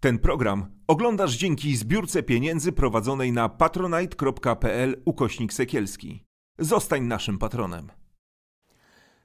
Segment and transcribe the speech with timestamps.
[0.00, 6.24] Ten program oglądasz dzięki zbiórce pieniędzy prowadzonej na patronite.pl ukośnik sekielski.
[6.58, 7.88] Zostań naszym patronem.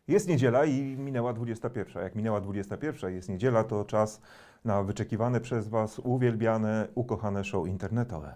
[0.08, 2.04] Jest niedziela i minęła 21.
[2.04, 4.22] Jak minęła 21, jest niedziela, to czas
[4.66, 8.36] na wyczekiwane przez Was, uwielbiane, ukochane show internetowe.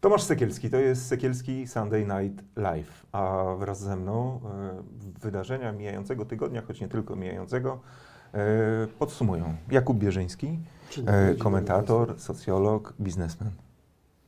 [0.00, 6.24] Tomasz Sekielski, to jest Sekielski Sunday Night Live, a wraz ze mną e, wydarzenia mijającego
[6.24, 7.80] tygodnia, choć nie tylko mijającego,
[8.34, 8.38] e,
[8.98, 10.58] podsumują Jakub Bierzyński,
[11.06, 13.50] e, komentator, socjolog, biznesmen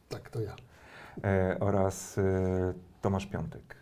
[0.09, 0.57] Tak, to ja.
[1.61, 2.21] oraz
[3.03, 3.77] Tomasz Piątek,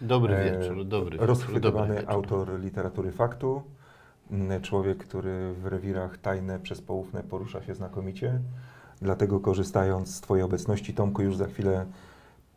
[0.00, 1.28] Dobry wieczór, dobry wieczór.
[1.28, 2.10] rozchwytywany dobry wieczór.
[2.14, 3.62] autor literatury faktu,
[4.62, 8.40] człowiek, który w rewirach tajne przez poufne porusza się znakomicie.
[9.02, 11.86] Dlatego korzystając z Twojej obecności, Tomku, już za chwilę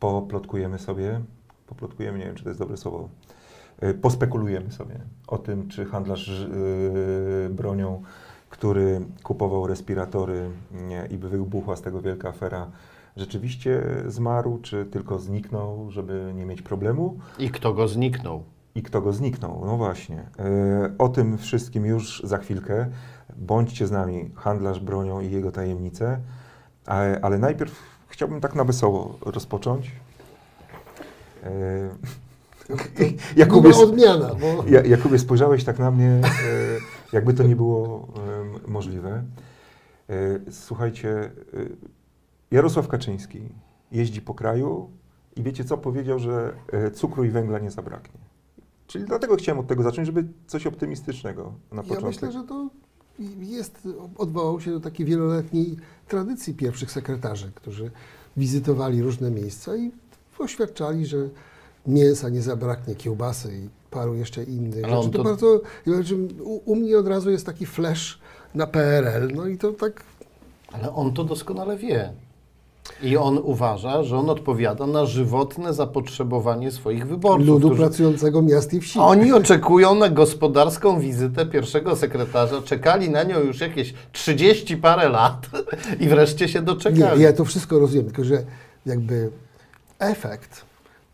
[0.00, 1.20] poplotkujemy sobie,
[1.66, 3.08] poplotkujemy, nie wiem, czy to jest dobre słowo,
[3.82, 8.02] y, pospekulujemy sobie o tym, czy handlarz y, bronią,
[8.50, 10.50] który kupował respiratory
[10.88, 12.70] nie, i wybuchła z tego wielka afera,
[13.16, 17.18] rzeczywiście zmarł, czy tylko zniknął, żeby nie mieć problemu.
[17.38, 18.42] I kto go zniknął?
[18.74, 19.62] I kto go zniknął?
[19.66, 20.18] No właśnie.
[20.38, 22.86] E, O tym wszystkim już za chwilkę.
[23.36, 26.20] Bądźcie z nami, handlarz bronią i jego tajemnice.
[26.86, 29.92] Ale, ale najpierw chciałbym tak na wesoło rozpocząć.
[31.42, 31.88] E,
[33.36, 36.22] Jakubie, odmiana, bo Ja- Jakubie, spojrzałeś tak na mnie, e,
[37.12, 38.08] jakby to nie było
[38.68, 39.22] możliwe.
[40.10, 40.14] E,
[40.50, 41.30] Słuchajcie,
[42.50, 43.48] Jarosław Kaczyński
[43.92, 44.90] jeździ po kraju
[45.36, 45.78] i wiecie co?
[45.78, 46.52] Powiedział, że
[46.94, 48.20] cukru i węgla nie zabraknie.
[48.86, 52.06] Czyli dlatego chciałem od tego zacząć, żeby coś optymistycznego na ja początek.
[52.06, 52.70] myślę, że to
[53.40, 55.76] jest, odwołał się do takiej wieloletniej
[56.08, 57.90] tradycji pierwszych sekretarzy, którzy
[58.36, 59.90] wizytowali różne miejsca i
[60.38, 61.28] oświadczali, że
[61.86, 65.10] mięsa nie zabraknie, kiełbasy i paru jeszcze innych Ale rzeczy.
[65.10, 68.18] To, to- bardzo, wiem, u, u mnie od razu jest taki flash
[68.54, 70.02] na PRL, no i to tak
[70.72, 72.12] Ale on to doskonale wie.
[73.02, 77.48] I on uważa, że on odpowiada na żywotne zapotrzebowanie swoich wyborców.
[77.48, 78.98] ludu którzy- pracującego miast i wsi.
[78.98, 85.46] Oni oczekują na gospodarską wizytę pierwszego sekretarza, czekali na nią już jakieś 30 parę lat
[86.00, 87.18] i wreszcie się doczekali.
[87.18, 88.42] Nie, ja to wszystko rozumiem, tylko że
[88.86, 89.30] jakby
[89.98, 90.64] efekt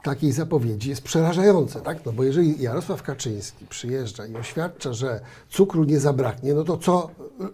[0.03, 2.07] takiej zapowiedzi jest przerażający, tak?
[2.07, 7.11] No bo jeżeli Jarosław Kaczyński przyjeżdża i oświadcza, że cukru nie zabraknie, no to co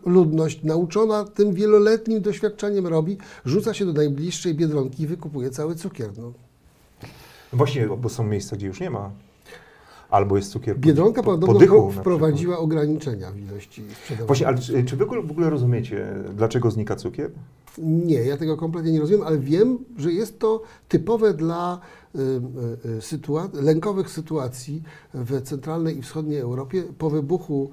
[0.06, 3.18] ludność nauczona tym wieloletnim doświadczeniem robi?
[3.44, 6.10] Rzuca się do najbliższej Biedronki i wykupuje cały cukier.
[6.18, 6.32] No.
[7.52, 9.10] Właśnie, bo są miejsca, gdzie już nie ma.
[10.10, 14.26] Albo jest cukier po- Biedronka po, podobno wprowadziła ograniczenia w ilości sprzedawanych.
[14.26, 17.30] Właśnie, ale czy, czy wy w ogóle rozumiecie, dlaczego znika cukier?
[17.78, 21.80] Nie, ja tego kompletnie nie rozumiem, ale wiem, że jest to typowe dla
[23.00, 24.82] sytua- lękowych sytuacji
[25.14, 27.70] w centralnej i wschodniej Europie po wybuchu,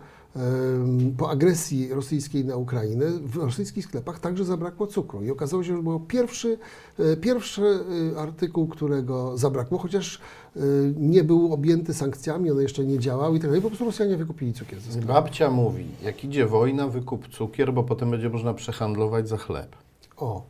[1.18, 3.06] po agresji rosyjskiej na Ukrainę.
[3.10, 6.58] W rosyjskich sklepach także zabrakło cukru i okazało się, że był pierwszy,
[7.00, 7.80] y, pierwszy
[8.14, 10.22] y, artykuł, którego zabrakło, chociaż
[10.56, 13.62] y, nie był objęty sankcjami, one jeszcze nie działały i tak dalej.
[13.62, 15.08] Po prostu Rosjanie wykupili cukier ze sklepu.
[15.08, 19.76] Babcia mówi, jak idzie wojna, wykup cukier, bo potem będzie można przehandlować za chleb.
[20.18, 20.44] O,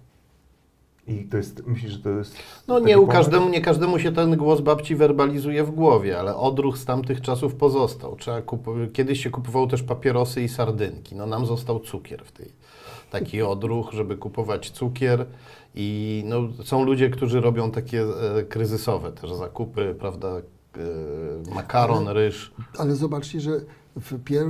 [1.07, 2.35] I to jest, myślisz, że to jest...
[2.67, 6.77] No nie, u każdemu, nie każdemu się ten głos babci werbalizuje w głowie, ale odruch
[6.77, 8.15] z tamtych czasów pozostał.
[8.15, 11.15] Trzeba kup- Kiedyś się kupowało też papierosy i sardynki.
[11.15, 12.51] No nam został cukier w tej.
[13.11, 15.25] Taki odruch, żeby kupować cukier
[15.75, 22.53] i no, są ludzie, którzy robią takie e, kryzysowe też zakupy, prawda, e, makaron, ryż.
[22.77, 23.51] Ale zobaczcie, że
[23.95, 24.47] w pier...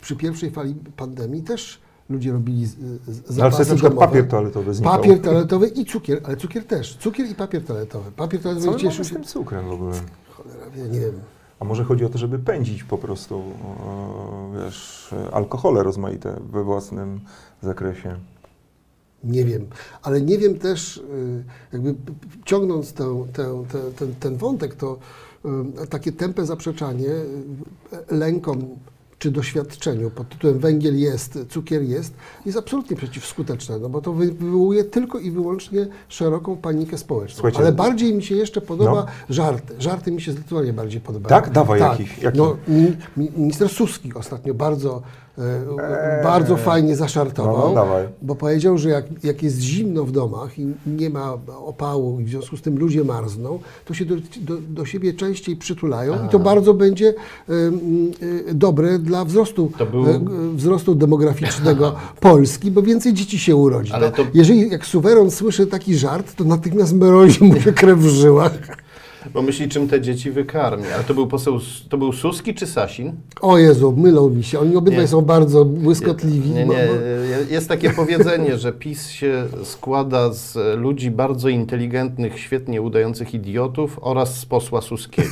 [0.00, 1.80] przy pierwszej fali pandemii też
[2.10, 4.06] ludzie robili z- z- No, ale zapasy wtedy na przykład domowe.
[4.06, 4.96] papier toaletowy znikał.
[4.96, 6.96] Papier toaletowy i cukier, ale cukier też.
[6.96, 8.10] Cukier i papier toaletowy.
[8.12, 9.14] Papier Co toaletowy mamy cieszył z się...
[9.14, 9.92] tym cukrem w ogóle?
[10.30, 11.20] Cholera, ja nie wiem.
[11.60, 13.42] A może chodzi o to, żeby pędzić po prostu,
[14.54, 17.20] e, wiesz, alkohole rozmaite we własnym
[17.62, 18.16] zakresie.
[19.24, 19.66] Nie wiem,
[20.02, 21.94] ale nie wiem też, y, jakby
[22.44, 24.98] ciągnąc tę, tę, tę, ten, ten wątek, to
[25.84, 27.08] y, takie tępe zaprzeczanie
[28.10, 28.68] lękom
[29.18, 32.14] czy doświadczeniu pod tytułem węgiel jest, cukier jest,
[32.46, 37.34] jest absolutnie przeciwskuteczne, no bo to wy- wywołuje tylko i wyłącznie szeroką panikę społeczną.
[37.36, 38.90] Słuchajcie, Ale bardziej mi się jeszcze podoba
[39.28, 39.34] no.
[39.34, 39.74] żarty.
[39.78, 41.42] Żarty mi się zdecydowanie bardziej podobają.
[41.42, 41.52] Tak?
[41.52, 42.38] Dawaj jakich- jakich?
[42.40, 45.02] No, mi, mi, minister Suski ostatnio bardzo
[45.38, 47.86] e, bardzo fajnie zaszartował, No, no,
[48.22, 52.28] bo powiedział, że jak, jak jest zimno w domach i nie ma opału i w
[52.28, 56.38] związku z tym ludzie marzną, to się do, do, do siebie częściej przytulają i to
[56.38, 57.14] bardzo będzie
[57.48, 57.80] m,
[58.48, 60.04] e, dobre dla wzrostu, był-
[60.52, 63.92] e, wzrostu demograficznego Polski, bo więcej dzieci się urodzi.
[64.10, 68.58] To, Jeżeli jak suweron słyszy taki żart, to natychmiast mrozi mu się krew w żyłach.
[69.34, 70.84] Bo myśli, czym te dzieci wykarmi.
[70.94, 73.12] Ale to był poseł, to był Suski czy Sasin?
[73.40, 74.58] O Jezu, mylą mi się.
[74.60, 75.08] Oni obydwaj Nie.
[75.08, 76.50] są bardzo błyskotliwi.
[76.50, 76.66] Nie, nie.
[76.66, 83.98] bo- Jest takie powiedzenie, że PiS się składa z ludzi bardzo inteligentnych, świetnie udających idiotów
[84.02, 85.28] oraz z posła Suskiego.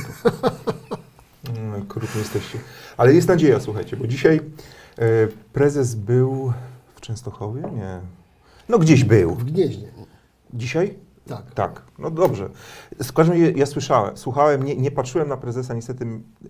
[1.57, 2.57] Mm, Krótko jesteście.
[2.97, 4.35] Ale jest nadzieja, słuchajcie, bo dzisiaj
[4.99, 5.01] e,
[5.53, 6.53] prezes był
[6.95, 7.61] w Częstochowie?
[7.61, 7.99] Nie.
[8.69, 9.35] No gdzieś był.
[9.35, 9.87] W Gnieźnie.
[10.53, 10.93] Dzisiaj?
[11.27, 11.53] Tak.
[11.53, 12.49] Tak, no dobrze.
[13.03, 16.05] W każdym razie ja słyszałem, słuchałem, nie, nie patrzyłem na prezesa, niestety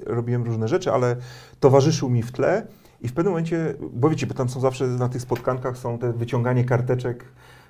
[0.06, 1.16] robiłem różne rzeczy, ale
[1.60, 2.68] towarzyszył mi w tle
[3.02, 6.14] i w pewnym momencie, bo wiecie, bo tam są zawsze na tych spotkankach są te
[6.14, 7.26] wyciąganie karteczek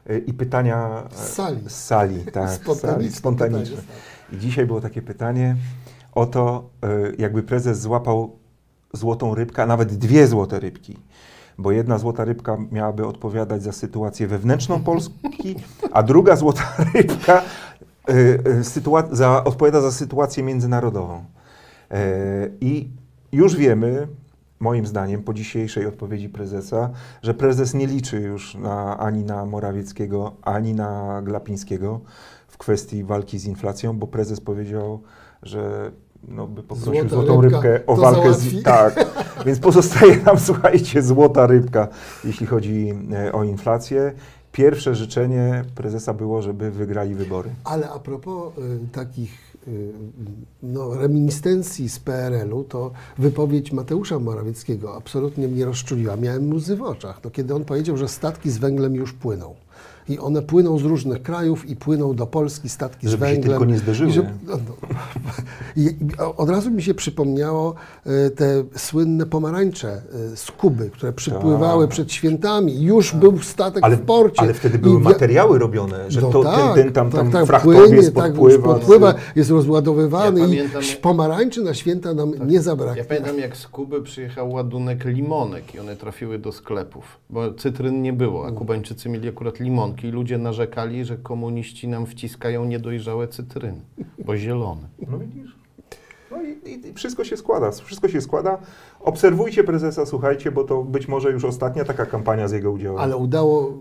[0.10, 1.60] y, i pytania e, Z sali.
[1.68, 3.76] Z sali, tak, Spontaniczne spontaniczne.
[3.78, 4.00] pytanie.
[4.34, 5.56] I dzisiaj było takie pytanie
[6.12, 8.36] o to, y, jakby prezes złapał
[8.94, 10.98] złotą rybkę, a nawet dwie złote rybki.
[11.58, 15.56] Bo jedna złota rybka miałaby odpowiadać za sytuację wewnętrzną Polski,
[15.92, 16.64] a druga złota
[16.96, 17.42] rybka
[18.10, 18.14] y,
[19.12, 21.24] y, za, odpowiada za sytuację międzynarodową.
[21.92, 22.90] E, I
[23.32, 24.08] już wiemy,
[24.60, 26.90] moim zdaniem, po dzisiejszej odpowiedzi prezesa,
[27.22, 32.02] że prezes nie liczy już na, ani na Morawieckiego, ani na Glapińskiego
[32.48, 35.02] w kwestii walki z inflacją, bo prezes powiedział,
[35.44, 35.92] że
[36.28, 38.60] no, by poprosił Złota złotą rybka rybkę o to walkę załatwi.
[38.60, 38.64] z...
[38.64, 39.06] Tak,
[39.46, 41.88] więc pozostaje nam, słuchajcie, złota rybka,
[42.24, 44.14] jeśli chodzi e, o inflację.
[44.52, 47.50] Pierwsze życzenie prezesa było, żeby wygrali wybory.
[47.64, 49.92] Ale a propos y, takich y,
[50.64, 56.16] no, reminiscencji z PRL-u, to wypowiedź Mateusza Morawieckiego absolutnie mnie rozczuliła.
[56.16, 59.56] Miałem łzy w oczach, no, kiedy on powiedział, że statki z węglem już płyną.
[60.10, 63.52] I one płyną z różnych krajów i płyną do Polski statki Żeby z się węglem.
[63.60, 64.10] tylko nie zderzyły.
[64.10, 64.88] I że- no, no.
[65.76, 65.96] I, I
[66.38, 67.76] od razu mi się przypomniało
[68.06, 70.02] e, te słynne pomarańcze
[70.34, 71.92] e, z Kuby, które przypływały Tak.
[71.92, 72.82] przed świętami.
[72.84, 74.42] Już był statek Ale, w porcie.
[74.42, 77.22] ale wtedy I były wia- materiały robione, że no to, tak, ten, ten tam, tak,
[77.22, 78.74] tam tak, frachtowiec płynie, tak, podpływa.
[78.74, 83.02] podpływa, jest rozładowywany Ja i pamiętam- pomarańczy na święta nam nie zabraknie.
[83.02, 88.02] Ja pamiętam, jak z Kuby przyjechał ładunek limonek i one trafiły do sklepów, bo cytryn
[88.02, 93.28] nie było, a Kubańczycy mieli akurat limonki i ludzie narzekali, że komuniści nam wciskają niedojrzałe
[93.28, 93.82] cytryny,
[94.26, 94.88] bo zielone.
[95.08, 95.56] No widzisz?
[96.32, 98.58] No i, i, i wszystko się składa, wszystko się składa.
[99.00, 103.00] Obserwujcie prezesa, słuchajcie, bo to być może już ostatnia taka kampania z jego udziałem.
[103.00, 103.74] Ale udało,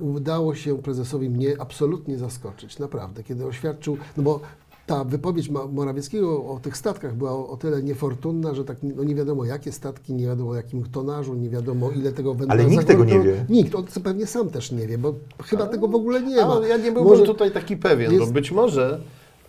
[0.00, 4.40] udało się prezesowi mnie absolutnie zaskoczyć, naprawdę, kiedy oświadczył, no bo
[4.88, 9.04] ta wypowiedź Ma- Morawieckiego o tych statkach była o, o tyle niefortunna, że tak no
[9.04, 12.64] nie wiadomo jakie statki, nie wiadomo o jakim tonażu, nie wiadomo ile tego węgla Ale
[12.64, 13.44] nikt tego nie wie.
[13.48, 15.14] Nikt, on pewnie sam też nie wie, bo
[15.44, 16.42] chyba tego w ogóle nie ma.
[16.52, 19.00] Ale ja nie byłbym Może- tutaj taki pewien, jest- bo być może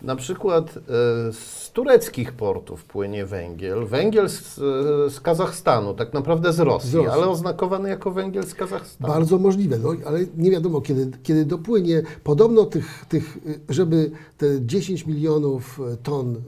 [0.02, 0.82] na przykład e,
[1.32, 6.94] z tureckich portów płynie węgiel, węgiel z, e, z Kazachstanu, tak naprawdę z Rosji, Z
[6.94, 7.10] Rosji.
[7.10, 9.14] ale oznakowany jako węgiel z Kazachstanu.
[9.14, 12.02] Bardzo możliwe, no, ale nie wiadomo, kiedy, kiedy dopłynie.
[12.24, 13.38] Podobno tych, tych,
[13.68, 16.38] żeby te 10 milionów y, ton y,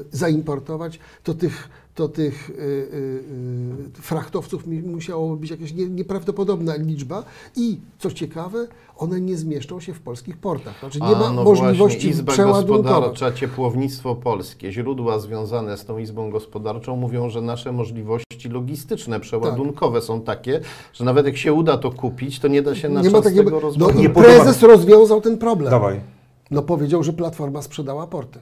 [0.00, 2.50] y, zaimportować, to tych, to tych
[3.94, 7.24] frachtowców musiało być jakaś nie, nieprawdopodobna liczba
[7.56, 10.78] i co ciekawe, one nie zmieszczą się w polskich portach.
[10.80, 12.82] Znaczy nie A, ma no możliwości właśnie, Izba przeładunkowania.
[12.82, 20.02] Gospodarcza, Ciepłownictwo Polskie, źródła związane z tą Izbą Gospodarczą mówią, że nasze możliwości logistyczne, przeładunkowe
[20.02, 20.60] są takie,
[20.92, 23.22] że nawet jak się uda to kupić, to nie da się na Nie czas ma
[23.22, 23.50] takiego.
[23.60, 25.70] tego No Nie podoba- prezes rozwiązał ten problem.
[25.70, 26.00] Dawaj,
[26.50, 28.38] No powiedział, że Platforma sprzedała porty.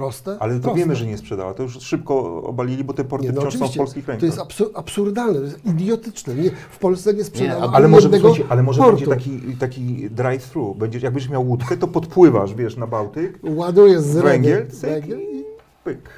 [0.00, 0.36] Proste?
[0.40, 0.78] ale to Proste.
[0.78, 1.54] wiemy, że nie sprzedała.
[1.54, 4.20] To już szybko obalili, bo te porty Nie, no wciąż są w polskich rękach.
[4.20, 6.34] to jest absur absurdalne, to jest idiotyczne.
[6.34, 8.92] Nie, w Polsce nie sprzedano Nie, ale może, słuchajcie, ale może portu.
[8.92, 10.74] będzie taki, taki drive-thru.
[10.74, 15.44] Będziesz, jakbyś miał łódkę, to podpływasz, wiesz, na Bałtyk, Ładuje z węgiel, węgiel, i
[15.84, 16.10] pyk.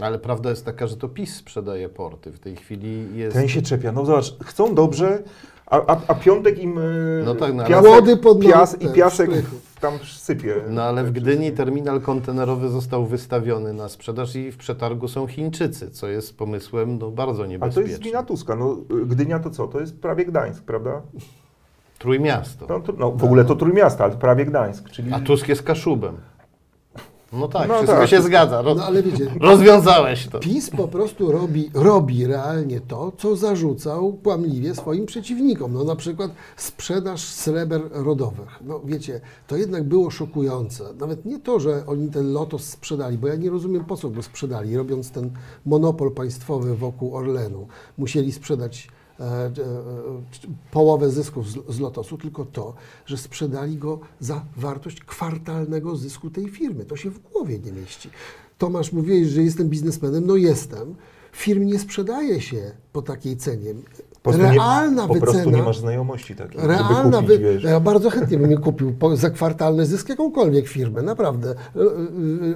[0.00, 2.32] Ale prawda jest taka, że to PiS sprzedaje porty.
[2.32, 3.36] W tej chwili jest...
[3.36, 3.92] Ten się czepia.
[3.92, 5.22] No zobacz, chcą dobrze,
[5.66, 6.82] a, a, a piątek im e,
[7.24, 9.56] No tak, no piasek, pod pias, i piasek szprychy.
[9.80, 10.54] Tam sypie.
[10.68, 15.90] No ale w Gdyni terminal kontenerowy został wystawiony na sprzedaż i w przetargu są Chińczycy,
[15.90, 17.90] co jest pomysłem no, bardzo Ale to niebezpiecznym.
[17.90, 18.56] jest wina Tuska.
[18.56, 19.66] No, Gdynia to co?
[19.66, 21.02] To jest prawie Gdańsk, prawda?
[21.98, 22.66] Trójmiasto.
[22.68, 24.90] No, to, no, w ogóle to Trójmiasta, ale prawie Gdańsk.
[24.90, 26.16] Czyli A Tusk jest Kaszubem.
[27.32, 28.08] No tak, No wszystko tak.
[28.08, 28.62] się zgadza.
[28.62, 28.78] Roz...
[28.78, 30.38] No ale wiecie, Rozwiązałeś to.
[30.38, 35.72] PiS po prostu robi, robi realnie to, co zarzucał kłamliwie swoim przeciwnikom.
[35.72, 38.48] No na przykład sprzedaż sreber rodowych.
[38.60, 40.84] No wiecie, to jednak było szokujące.
[41.00, 44.22] Nawet nie to, że oni ten Lotos sprzedali, bo ja nie rozumiem po co go
[44.22, 45.30] sprzedali, robiąc ten
[45.66, 47.66] monopol państwowy wokół Orlenu.
[47.98, 48.88] Musieli sprzedać
[50.70, 52.74] połowę zysków z, z Lotosu, tylko to,
[53.06, 56.84] że sprzedali go za wartość kwartalnego zysku tej firmy.
[56.84, 58.10] To się w głowie nie mieści.
[58.58, 60.26] Tomasz, mówiłeś, że jestem biznesmenem.
[60.26, 60.94] No jestem.
[61.32, 63.74] Firm nie sprzedaje się po takiej cenie.
[64.22, 65.56] Po prostu Realna nie, po prostu wycena.
[65.56, 67.38] nie masz znajomości takiej, Realna żeby kupić, wy...
[67.38, 67.62] wiesz.
[67.62, 71.54] Ja bardzo chętnie bym kupił po, za kwartalny zysk jakąkolwiek firmę, naprawdę.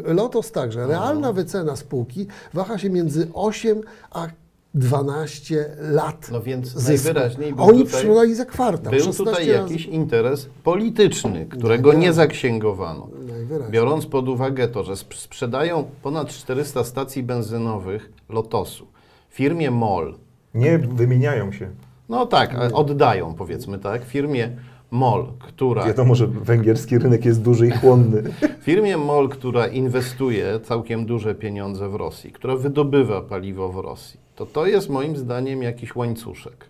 [0.04, 0.86] Lotos także.
[0.86, 4.28] Realna wycena spółki waha się między 8 a
[4.74, 6.28] 12 lat.
[6.32, 6.88] No więc zysku.
[7.06, 8.90] najwyraźniej był Oni tutaj- za kwartam.
[8.90, 9.50] Był 16 tutaj razy.
[9.72, 13.08] jakiś interes polityczny, którego nie zaksięgowano.
[13.28, 13.72] Najwyraźniej.
[13.72, 18.86] Biorąc pod uwagę to, że sp- sprzedają ponad 400 stacji benzynowych Lotosu
[19.30, 20.14] firmie MOL,
[20.54, 21.70] Nie wymieniają się.
[22.08, 24.50] no tak, oddają powiedzmy tak, firmie
[24.90, 28.22] MOL, która, Wiadomo, że węgierski rynek jest duży i chłonny.
[28.66, 34.46] firmie MOL, która inwestuje całkiem duże pieniądze w Rosji, która wydobywa paliwo w Rosji, to
[34.46, 36.66] to jest moim zdaniem jakiś łańcuszek,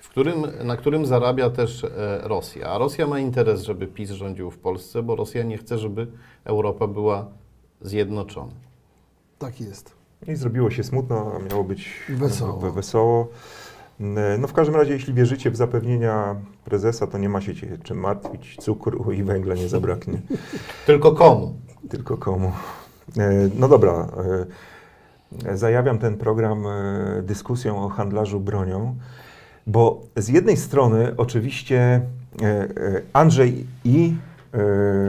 [0.00, 1.88] w którym, na którym zarabia też e,
[2.22, 2.68] Rosja.
[2.68, 6.06] A Rosja ma interes, żeby PiS rządził w Polsce, bo Rosja nie chce, żeby
[6.44, 7.26] Europa była
[7.80, 8.52] zjednoczona.
[9.38, 9.94] Tak jest.
[10.28, 12.60] I zrobiło się smutno, a miało być Wesoło.
[12.60, 13.28] we- wesoło.
[14.38, 17.98] No w każdym razie, jeśli wierzycie w zapewnienia prezesa, to nie ma się cię czym
[18.00, 18.56] martwić.
[18.60, 20.18] Cukru i węgla nie zabraknie.
[20.86, 21.54] Tylko komu?
[21.88, 22.52] Tylko komu?
[23.18, 24.08] E, No dobra.
[25.54, 28.94] Zajawiam ten program e, dyskusją o handlarzu bronią,
[29.66, 32.00] bo z jednej strony oczywiście
[32.42, 32.68] e, e,
[33.12, 34.14] Andrzej i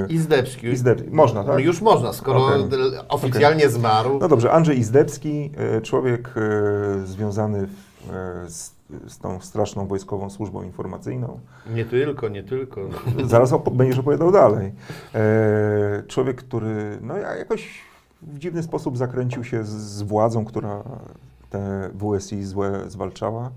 [0.10, 0.68] Izdebski.
[0.68, 1.10] Izdebski.
[1.12, 1.60] Można, tak?
[1.60, 2.78] Już można, skoro d-
[3.10, 4.20] oficjalnie zmarł.
[4.20, 5.52] No dobrze, Andrzej Izdebski,
[5.84, 6.34] człowiek
[7.06, 7.68] związany
[8.48, 8.72] z,
[9.08, 11.40] z tą straszną wojskową służbą informacyjną.
[11.74, 12.82] Nie tylko, nie tylko.
[13.26, 14.72] Zaraz op- będziesz opowiadał dalej.
[16.08, 17.82] Człowiek, który no, ja- jakoś
[18.28, 20.84] w dziwny sposób zakręcił się z, z władzą, która
[21.50, 23.52] te WSI złe zwalczała.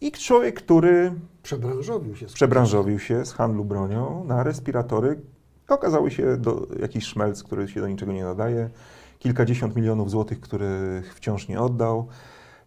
[0.00, 2.26] I człowiek, który Przebranżowił się.
[2.26, 5.20] przebranżowił się z handlu bronią na respiratory.
[5.68, 8.70] Okazały się do, jakiś szmelc, który się do niczego nie nadaje.
[9.18, 12.06] Kilkadziesiąt milionów złotych, których wciąż nie oddał.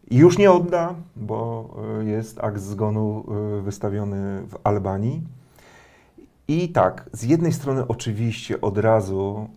[0.09, 1.69] I już nie odda, bo
[2.01, 3.25] y, jest akt zgonu
[3.59, 5.21] y, wystawiony w Albanii.
[6.47, 9.49] I tak, z jednej strony oczywiście od razu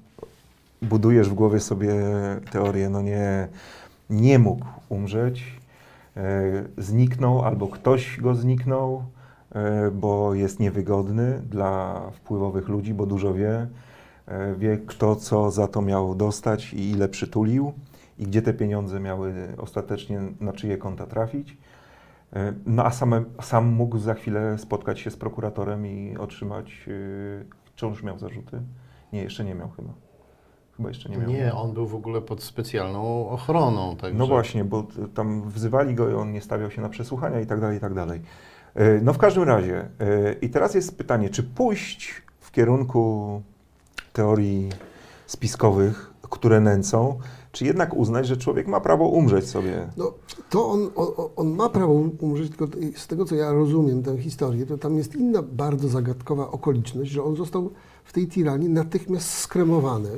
[0.82, 1.94] budujesz w głowie sobie
[2.50, 3.48] teorię, no nie,
[4.10, 5.60] nie mógł umrzeć,
[6.16, 6.42] e,
[6.78, 9.04] zniknął albo ktoś go zniknął,
[9.54, 13.66] e, bo jest niewygodny dla wpływowych ludzi, bo dużo wie,
[14.26, 17.72] e, wie kto co za to miał dostać i ile przytulił
[18.18, 21.56] i gdzie te pieniądze miały ostatecznie na czyje konta trafić.
[22.66, 26.88] No a same, sam mógł za chwilę spotkać się z prokuratorem i otrzymać,
[27.76, 28.60] czy on już miał zarzuty?
[29.12, 29.92] Nie, jeszcze nie miał chyba.
[30.82, 31.30] Chyba jeszcze nie miał.
[31.30, 33.96] Nie, on był w ogóle pod specjalną ochroną.
[33.96, 34.18] Także...
[34.18, 37.60] No właśnie, bo tam wzywali go i on nie stawiał się na przesłuchania i tak
[37.60, 38.20] dalej, i tak dalej.
[38.74, 43.42] E, No w każdym razie, e, i teraz jest pytanie, czy pójść w kierunku
[44.12, 44.68] teorii
[45.26, 47.18] spiskowych, które nęcą,
[47.52, 49.88] czy jednak uznać, że człowiek ma prawo umrzeć sobie?
[49.96, 50.12] No,
[50.50, 54.66] to on, on, on ma prawo umrzeć, tylko z tego, co ja rozumiem tę historię,
[54.66, 57.70] to tam jest inna bardzo zagadkowa okoliczność, że on został
[58.04, 60.08] w tej tiranii natychmiast skremowany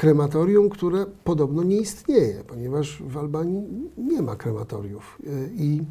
[0.00, 3.62] krematorium, które podobno nie istnieje, ponieważ w Albanii
[3.98, 5.18] nie ma krematoriów.
[5.56, 5.82] I,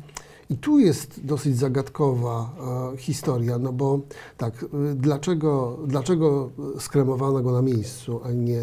[0.49, 2.49] i tu jest dosyć zagadkowa
[2.93, 3.99] e, historia, no bo
[4.37, 6.49] tak, e, dlaczego, dlaczego
[6.79, 8.61] skremowano go na miejscu, a nie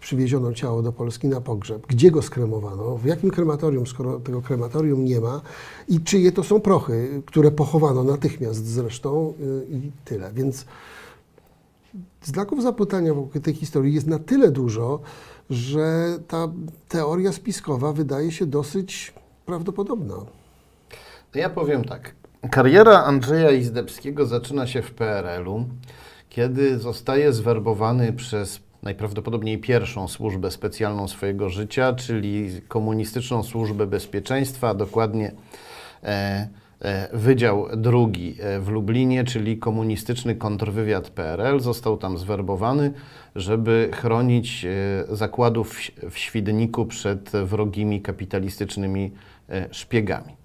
[0.00, 1.86] przywieziono ciało do Polski na pogrzeb.
[1.86, 2.98] Gdzie go skremowano?
[2.98, 5.40] W jakim krematorium, skoro tego krematorium nie ma?
[5.88, 9.34] I czyje to są prochy, które pochowano natychmiast zresztą
[9.70, 10.32] i tyle.
[10.32, 10.64] Więc
[12.22, 15.00] znaków zapytania wokół tej historii jest na tyle dużo,
[15.50, 16.48] że ta
[16.88, 19.14] teoria spiskowa wydaje się dosyć
[19.46, 20.14] prawdopodobna.
[21.32, 22.14] To ja powiem tak.
[22.50, 25.64] Kariera Andrzeja Izdebskiego zaczyna się w PRL-u,
[26.28, 35.32] kiedy zostaje zwerbowany przez najprawdopodobniej pierwszą służbę specjalną swojego życia, czyli Komunistyczną Służbę Bezpieczeństwa, dokładnie
[36.02, 36.48] e,
[37.12, 41.60] Wydział drugi e, w Lublinie, czyli Komunistyczny Kontrwywiad PRL.
[41.60, 42.92] Został tam zwerbowany,
[43.36, 45.74] żeby chronić e, zakładów
[46.10, 49.12] w- Świdniku przed wrogimi kapitalistycznymi
[49.48, 50.36] e, szpiegami.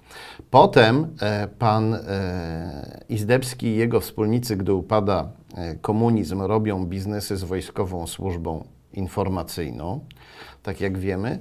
[0.50, 7.44] Potem e, pan e, Izdebski i jego wspólnicy, gdy upada e, komunizm, robią biznesy z
[7.44, 8.63] Wojskową Służbą
[8.94, 10.00] Informacyjną,
[10.63, 11.40] tak jak wiemy.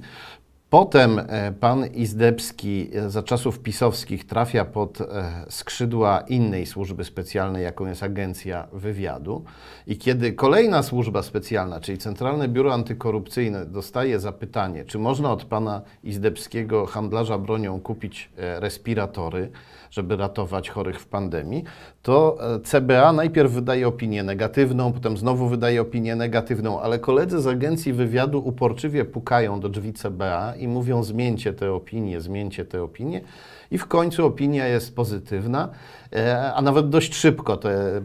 [0.73, 5.05] Potem e, pan Izdebski e, za czasów pisowskich trafia pod e,
[5.49, 9.43] skrzydła innej służby specjalnej, jaką jest Agencja Wywiadu.
[9.87, 15.81] I kiedy kolejna służba specjalna, czyli Centralne Biuro Antykorupcyjne, dostaje zapytanie, czy można od pana
[16.03, 19.49] Izdebskiego, handlarza bronią, kupić respiratory,
[19.91, 21.63] żeby ratować chorych w pandemii,
[22.01, 27.93] to CBA najpierw wydaje opinię negatywną, potem znowu wydaje opinię negatywną, ale koledzy z Agencji
[27.93, 33.21] Wywiadu uporczywie pukają do drzwi CBA i mówią: zmieńcie tę opinię, zmieńcie tę opinię.
[33.71, 35.69] I w końcu opinia jest pozytywna,
[36.55, 38.01] a nawet dość szybko te,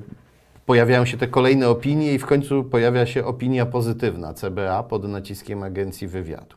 [0.67, 5.63] pojawiają się te kolejne opinie, i w końcu pojawia się opinia pozytywna CBA pod naciskiem
[5.63, 6.57] Agencji Wywiadu.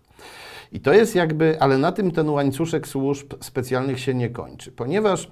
[0.71, 5.31] I to jest jakby, ale na tym ten łańcuszek służb specjalnych się nie kończy, ponieważ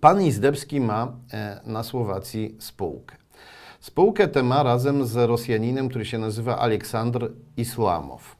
[0.00, 1.12] pan Izdebski ma
[1.66, 3.16] na Słowacji spółkę.
[3.80, 8.36] Spółkę tę ma razem z Rosjaninem, który się nazywa Aleksandr Islamow.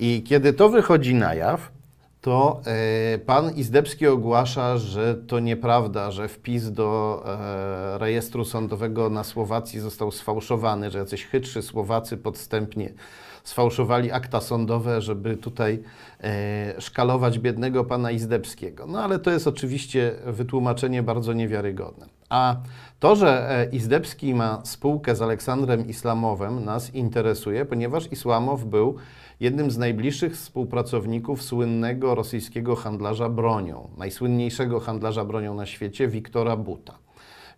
[0.00, 1.72] I kiedy to wychodzi na jaw,
[2.20, 9.24] to e, pan Izdebski ogłasza, że to nieprawda, że wpis do e, rejestru sądowego na
[9.24, 12.92] Słowacji został sfałszowany, że jacyś chytrzy Słowacy podstępnie
[13.44, 15.82] sfałszowali akta sądowe, żeby tutaj
[16.20, 18.86] e, szkalować biednego pana Izdebskiego.
[18.86, 22.06] No ale to jest oczywiście wytłumaczenie bardzo niewiarygodne.
[22.28, 22.56] A
[23.00, 28.96] to, że e, Izdebski ma spółkę z Aleksandrem Islamowem nas interesuje, ponieważ Islamow był
[29.40, 36.98] jednym z najbliższych współpracowników słynnego rosyjskiego handlarza bronią, najsłynniejszego handlarza bronią na świecie, Wiktora Buta.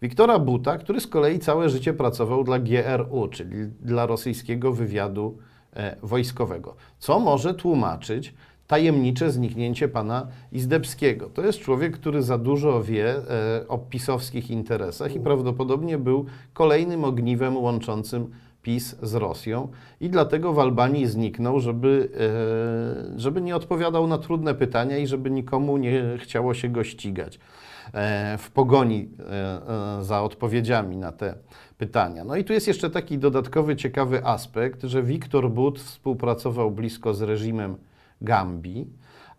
[0.03, 5.39] Wiktora Buta, który z kolei całe życie pracował dla GRU, czyli dla rosyjskiego wywiadu
[5.73, 8.35] e, wojskowego, co może tłumaczyć
[8.67, 11.31] tajemnicze zniknięcie pana Izdebskiego.
[11.35, 17.05] To jest człowiek, który za dużo wie e, o pisowskich interesach i prawdopodobnie był kolejnym
[17.05, 18.31] ogniwem łączącym
[18.63, 19.69] PiS z Rosją
[20.01, 22.09] i dlatego w Albanii zniknął, żeby,
[23.15, 27.39] e, żeby nie odpowiadał na trudne pytania i żeby nikomu nie chciało się go ścigać
[27.95, 31.35] e, w pogoni e, za odpowiedziami na te
[31.79, 32.25] pytania.
[32.25, 37.23] No i tu jest jeszcze taki dodatkowy ciekawy aspekt, że Wiktor But współpracował blisko z
[37.23, 37.77] reżimem
[38.21, 38.87] Gambii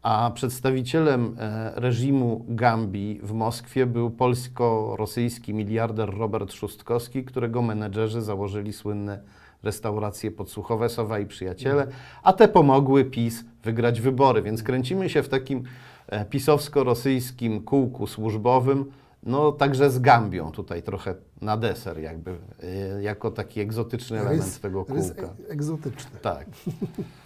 [0.04, 8.74] a przedstawicielem e, reżimu Gambii w Moskwie był polsko-rosyjski miliarder Robert Szustkowski, którego menedżerzy założyli
[8.74, 9.20] słynne
[9.64, 11.88] restauracje podsłuchowe Sowa i Przyjaciele,
[12.24, 15.64] a te pomogły PiS wygrać wybory, więc kręcimy się w takim
[16.08, 18.92] e, pisowsko-rosyjskim kółku służbowym,
[19.24, 24.60] no także z Gambią tutaj trochę na deser jakby, e, jako taki egzotyczny element rys,
[24.60, 25.22] tego kółka.
[25.22, 26.20] Rys egzotyczny.
[26.22, 26.48] Tak.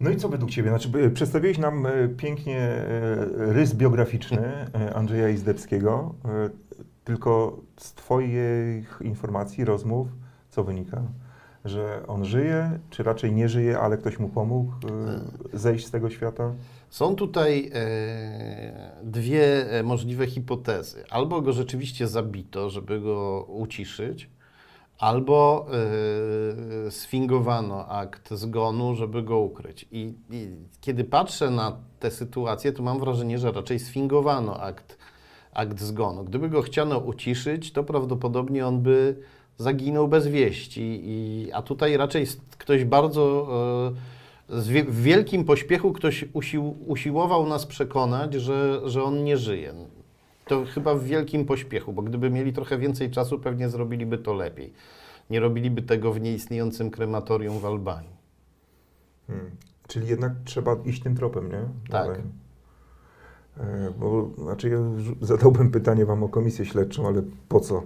[0.00, 0.68] No i co według Ciebie?
[0.68, 6.14] Znaczy, przedstawiłeś nam e, pięknie e, rys biograficzny e, Andrzeja Izdebskiego,
[7.04, 10.08] tylko z Twoich informacji, rozmów,
[10.50, 11.02] co wynika?
[11.64, 14.72] Że on żyje, czy raczej nie żyje, ale ktoś mu pomógł
[15.52, 16.52] zejść z tego świata?
[16.90, 17.70] Są tutaj
[19.02, 21.04] dwie możliwe hipotezy.
[21.10, 24.30] Albo go rzeczywiście zabito, żeby go uciszyć,
[25.04, 25.66] albo
[26.84, 29.86] yy, sfingowano akt zgonu, żeby go ukryć.
[29.92, 30.48] I, I,
[30.80, 34.98] kiedy patrzę na tę sytuację, to mam wrażenie, że raczej sfingowano akt,
[35.52, 36.24] akt zgonu.
[36.24, 39.16] Gdyby go chciano uciszyć, to prawdopodobnie on by
[39.58, 41.00] zaginął bez wieści.
[41.04, 42.26] I, a tutaj raczej
[42.58, 43.48] ktoś bardzo
[44.48, 49.74] yy, w wielkim pośpiechu ktoś usił, usiłował nas przekonać, że, że on nie żyje
[50.44, 54.72] to chyba w wielkim pośpiechu, bo gdyby mieli trochę więcej czasu, pewnie zrobiliby to lepiej.
[55.30, 58.16] Nie robiliby tego w nieistniejącym krematorium w Albanii.
[59.26, 59.50] Hmm.
[59.88, 61.62] Czyli jednak trzeba iść tym tropem, nie?
[61.90, 62.18] Tak.
[63.58, 64.78] E, bo znaczy ja
[65.20, 67.82] zadałbym pytanie Wam o komisję śledczą, ale po co?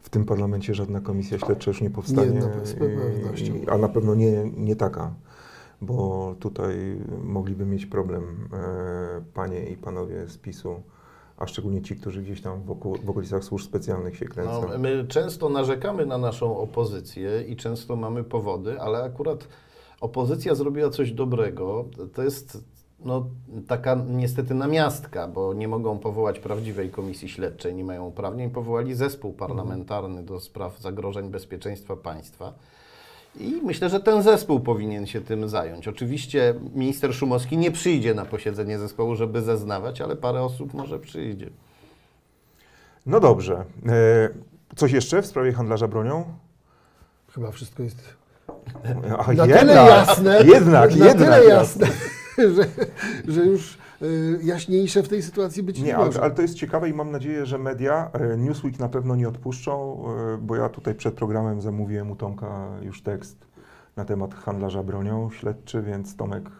[0.00, 2.30] W tym parlamencie żadna komisja śledcza już nie powstanie.
[2.30, 3.52] Nie, no, z pewnością.
[3.70, 5.14] a na pewno nie, nie taka,
[5.80, 6.76] bo tutaj
[7.22, 10.82] mogliby mieć problem e, panie i panowie z PiSu
[11.36, 14.68] a szczególnie ci, którzy gdzieś tam wokół, w okolicach służb specjalnych się kręcą.
[14.68, 19.48] No, my często narzekamy na naszą opozycję i często mamy powody, ale akurat
[20.00, 21.84] opozycja zrobiła coś dobrego.
[22.14, 22.64] To jest
[23.04, 23.26] no,
[23.68, 28.50] taka niestety namiastka, bo nie mogą powołać prawdziwej komisji śledczej, nie mają uprawnień.
[28.50, 32.52] Powołali zespół parlamentarny do spraw zagrożeń bezpieczeństwa państwa.
[33.40, 35.88] I myślę, że ten zespół powinien się tym zająć.
[35.88, 41.50] Oczywiście minister Szumowski nie przyjdzie na posiedzenie zespołu, żeby zeznawać, ale parę osób może przyjdzie.
[43.06, 43.64] No dobrze.
[43.86, 44.28] E,
[44.76, 46.24] coś jeszcze w sprawie handlarza bronią?
[47.34, 48.16] Chyba wszystko jest
[49.18, 50.38] A, na jednak, tyle jasne.
[50.44, 51.86] Jednak, na jednak tyle jasne,
[52.54, 52.66] że,
[53.28, 53.78] że już
[54.42, 56.22] jaśniejsze w tej sytuacji być Nie, ale, może.
[56.22, 60.04] ale to jest ciekawe i mam nadzieję, że media, e, Newsweek na pewno nie odpuszczą,
[60.34, 63.46] e, bo ja tutaj przed programem zamówiłem u Tomka już tekst
[63.96, 66.50] na temat handlarza bronią śledczy, więc Tomek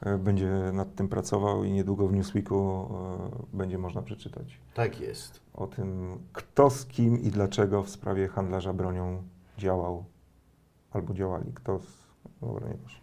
[0.00, 2.88] e, będzie nad tym pracował i niedługo w Newsweeku
[3.52, 5.40] będzie można przeczytać Tak jest.
[5.54, 9.22] o tym, kto z kim i dlaczego w sprawie handlarza bronią
[9.58, 10.04] działał
[10.92, 11.86] albo działali, kto z...
[12.40, 13.00] Dobra, nie wiesz.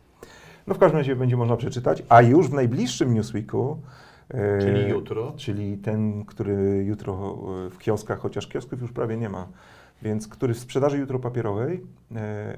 [0.67, 3.81] No w każdym razie będzie można przeczytać, a już w najbliższym Newsweeku
[4.29, 5.33] e, Czyli jutro.
[5.37, 9.47] Czyli ten, który jutro e, w kioskach, chociaż kiosków już prawie nie ma,
[10.01, 11.83] więc który w sprzedaży jutro papierowej
[12.15, 12.57] e,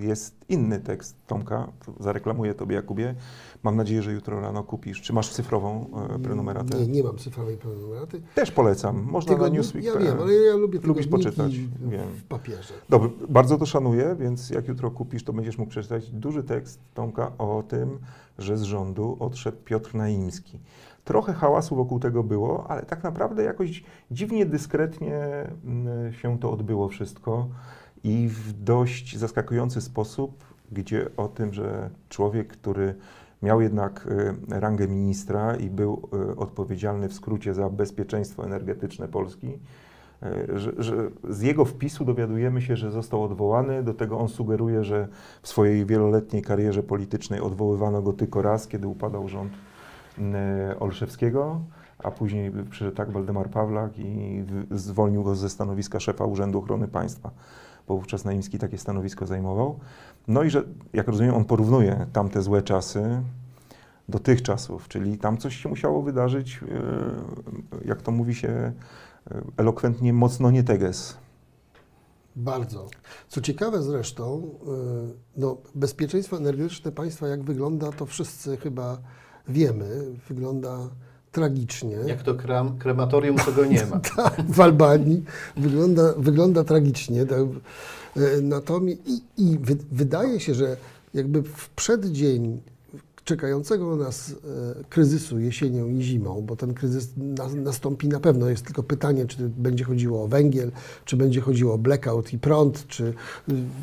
[0.00, 1.68] jest inny tekst Tomka.
[2.00, 3.14] Zareklamuję Tobie, Jakubie.
[3.62, 5.02] Mam nadzieję, że jutro rano kupisz.
[5.02, 6.78] Czy masz cyfrową e, prenumeratę?
[6.78, 8.20] Nie, nie mam cyfrowej prenumeraty.
[8.34, 9.02] Też polecam.
[9.02, 9.84] Można na Tygodnik- Newsweek.
[9.84, 12.08] Ja wiem, ale ja lubię Lubisz poczytać, w- wiem.
[12.18, 12.74] w papierze.
[12.88, 17.32] Dobrze, bardzo to szanuję, więc jak jutro kupisz, to będziesz mógł przeczytać duży tekst Tomka
[17.38, 17.98] o tym,
[18.38, 20.60] że z rządu odszedł Piotr Naimski.
[21.04, 25.18] Trochę hałasu wokół tego było, ale tak naprawdę jakoś dziwnie dyskretnie
[25.64, 27.48] mm, się to odbyło wszystko
[28.04, 32.94] i w dość zaskakujący sposób, gdzie o tym, że człowiek, który
[33.42, 39.58] miał jednak y, rangę ministra i był y, odpowiedzialny w skrócie za bezpieczeństwo energetyczne Polski,
[40.24, 43.82] E, że, że z jego wpisu dowiadujemy się, że został odwołany.
[43.82, 45.08] Do tego on sugeruje, że
[45.42, 49.52] w swojej wieloletniej karierze politycznej odwoływano go tylko raz, kiedy upadał rząd
[50.18, 51.60] e, Olszewskiego,
[51.98, 57.30] a później przyszedł tak Waldemar Pawlak i zwolnił go ze stanowiska szefa Urzędu Ochrony Państwa,
[57.88, 59.78] bo wówczas Naimski takie stanowisko zajmował.
[60.28, 63.22] No i że, jak rozumiem, on porównuje tamte złe czasy
[64.08, 68.72] do tych czasów, czyli tam coś się musiało wydarzyć, e, jak to mówi się e,
[69.56, 71.16] elokwentnie, mocno nie teges.
[72.36, 72.88] Bardzo.
[73.28, 78.98] Co ciekawe zresztą, y, no, bezpieczeństwo energetyczne państwa, jak wygląda, to wszyscy chyba
[79.48, 80.04] wiemy.
[80.28, 80.78] Wygląda
[81.34, 81.96] tragicznie.
[82.06, 84.00] Jak to kram, krematorium, to go nie ma.
[84.16, 85.24] Tak, w Albanii
[85.56, 87.26] wygląda, wygląda tragicznie.
[87.26, 87.38] Tak.
[88.16, 90.76] E, Natomiast i, i wy, wydaje się, że
[91.14, 92.60] jakby w przeddzień
[93.24, 94.34] czekającego nas e,
[94.88, 99.48] kryzysu jesienią i zimą, bo ten kryzys na, nastąpi na pewno, jest tylko pytanie, czy
[99.48, 100.70] będzie chodziło o węgiel,
[101.04, 103.12] czy będzie chodziło o blackout i prąd, czy y,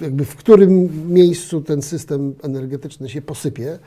[0.02, 3.80] jakby w którym miejscu ten system energetyczny się posypie.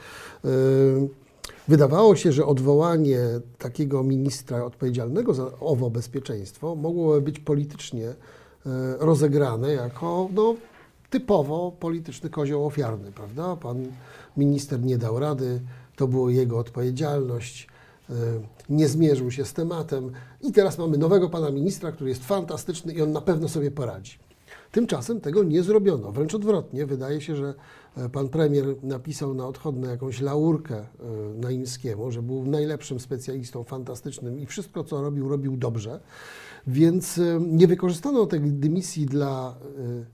[1.68, 3.18] Wydawało się, że odwołanie
[3.58, 8.14] takiego ministra odpowiedzialnego za owo bezpieczeństwo mogłoby być politycznie e,
[8.98, 10.54] rozegrane jako no,
[11.10, 13.56] typowo polityczny kozioł ofiarny, prawda?
[13.56, 13.86] Pan
[14.36, 15.60] minister nie dał rady,
[15.96, 17.68] to była jego odpowiedzialność,
[18.10, 18.14] e,
[18.68, 20.10] nie zmierzył się z tematem
[20.42, 24.18] i teraz mamy nowego pana ministra, który jest fantastyczny i on na pewno sobie poradzi.
[24.72, 26.12] Tymczasem tego nie zrobiono.
[26.12, 27.54] Wręcz odwrotnie, wydaje się, że
[28.12, 30.86] pan premier napisał na odchodne jakąś laurkę e,
[31.34, 36.00] Naimskiemu, że był najlepszym specjalistą, fantastycznym i wszystko, co robił, robił dobrze.
[36.66, 40.04] Więc e, nie wykorzystano tej dymisji dla e,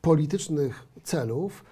[0.00, 1.64] politycznych celów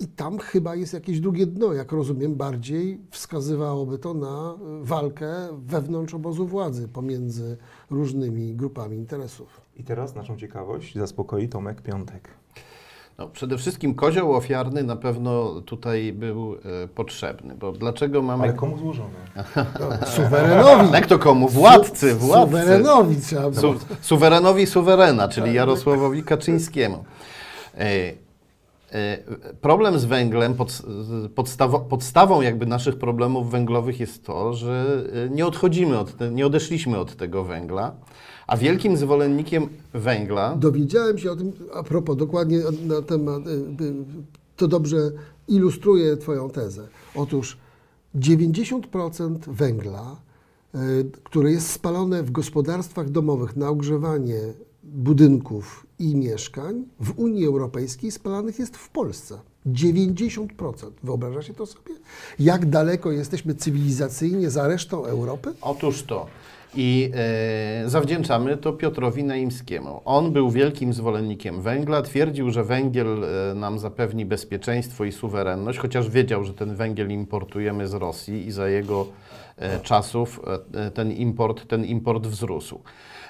[0.00, 5.32] i tam chyba jest jakieś drugie dno, jak rozumiem, bardziej wskazywałoby to na e, walkę
[5.66, 7.56] wewnątrz obozu władzy pomiędzy
[7.90, 9.60] różnymi grupami interesów.
[9.76, 12.41] I teraz naszą ciekawość zaspokoi Tomek Piątek.
[13.18, 18.44] No, przede wszystkim kozioł ofiarny na pewno tutaj był e, potrzebny, bo dlaczego mamy...
[18.44, 19.14] Ale komu złożony?
[20.16, 20.92] Suwerenowi.
[20.92, 21.48] Jak to komu?
[21.48, 22.56] Władcy, władcy.
[22.56, 23.74] Suwerenowi trzeba było.
[23.74, 27.04] Su suwerenowi suwerena, czyli Jarosławowi Kaczyńskiemu.
[27.78, 28.12] E,
[28.92, 29.18] e,
[29.60, 30.82] Problem z węglem, pod,
[31.34, 36.46] podstawo, podstawą jakby naszych problemów węglowych jest to, że e, nie odchodzimy od, te, nie
[36.46, 37.92] odeszliśmy od tego węgla,
[38.46, 43.94] a wielkim zwolennikiem węgla Dowiedziałem się o tym, a propos, dokładnie na temat, y, y,
[44.56, 44.96] to dobrze
[45.48, 46.88] ilustruje Twoją tezę.
[47.14, 47.58] Otóż
[48.14, 50.16] 90% węgla,
[50.74, 50.78] y,
[51.24, 54.40] które jest spalone w gospodarstwach domowych na ogrzewanie
[54.82, 59.38] budynków i mieszkań, w Unii Europejskiej spalanych jest w Polsce.
[59.66, 60.90] 90%.
[61.02, 61.94] Wyobraża się to sobie?
[62.38, 65.52] Jak daleko jesteśmy cywilizacyjnie za resztą Europy?
[65.60, 66.26] Otóż to.
[66.74, 67.10] I
[67.84, 70.00] e, zawdzięczamy to Piotrowi Naimskiemu.
[70.04, 76.10] On był wielkim zwolennikiem węgla, twierdził, że węgiel e, nam zapewni bezpieczeństwo i suwerenność, chociaż
[76.10, 79.06] wiedział, że ten węgiel importujemy z Rosji i za jego
[79.56, 80.40] e, czasów
[80.74, 82.80] e, e, ten import, ten import wzrósł.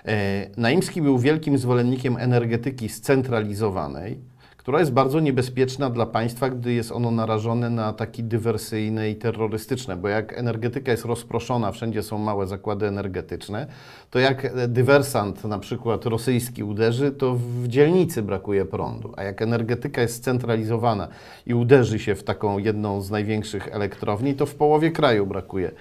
[0.07, 4.32] E, Naimski był wielkim zwolennikiem energetyki scentralizowanej,
[4.62, 9.96] która jest bardzo niebezpieczna dla państwa, gdy jest ono narażone na ataki dywersyjne i terrorystyczne,
[9.96, 13.66] bo jak energetyka jest rozproszona, wszędzie są małe zakłady energetyczne,
[14.11, 20.03] to jak dywersant na przykład rosyjski uderzy, to w dzielnicy brakuje prądu, a jak energetyka
[20.03, 21.09] jest scentralizowana
[21.46, 25.72] i uderzy się w taką jedną z największych elektrowni, to w połowie kraju brakuje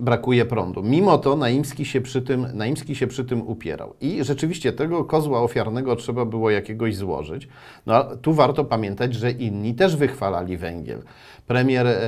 [0.00, 0.82] brakuje prądu.
[0.82, 3.94] Mimo to Naimski się, przy tym, Naimski się przy tym upierał.
[4.00, 7.48] I rzeczywiście tego kozła ofiarnego trzeba było jakiegoś złożyć.
[7.86, 11.02] No a tu warto pamiętać, że inni też wychwalali węgiel.
[11.46, 11.98] Premier e,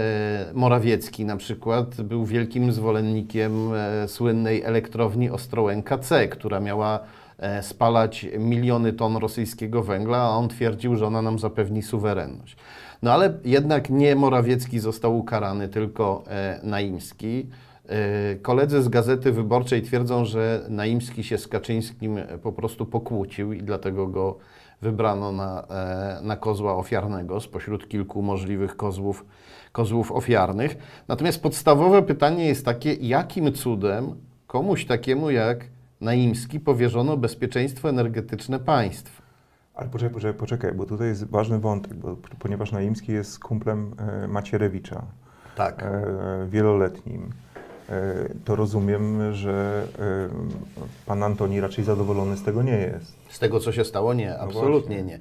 [0.55, 7.01] Morawiecki na przykład był wielkim zwolennikiem e, słynnej elektrowni Ostrołęka C, która miała
[7.39, 12.57] e, spalać miliony ton rosyjskiego węgla, a on twierdził, że ona nam zapewni suwerenność.
[13.03, 17.47] No ale jednak nie Morawiecki został ukarany, tylko e, Naimski.
[17.89, 23.53] E, Koledzy z Gazety Wyborczej twierdzą, że Naimski się z Kaczyńskim e, po prostu pokłócił
[23.53, 24.39] i dlatego go
[24.83, 25.67] wybrano na,
[26.23, 29.25] na kozła ofiarnego spośród kilku możliwych kozłów,
[29.73, 30.77] kozłów ofiarnych.
[31.09, 34.15] Natomiast podstawowe pytanie jest takie, jakim cudem
[34.47, 35.65] komuś takiemu jak
[36.01, 39.28] Naimski powierzono bezpieczeństwo energetyczne państwa?
[39.79, 44.29] Ale poczekaj, poczekaj, poczekaj, bo tutaj jest ważny wątek, bo, ponieważ Naimski jest kumplem e,
[44.29, 45.03] Macierewicza,
[45.57, 45.83] Tak.
[45.83, 46.03] e,
[46.49, 47.33] wieloletnim,
[47.89, 49.87] e, to rozumiem, że
[51.07, 53.17] pan Antoni raczej zadowolony z tego nie jest.
[53.29, 55.03] Z tego, co się stało, nie, absolutnie właśnie.
[55.05, 55.19] nie.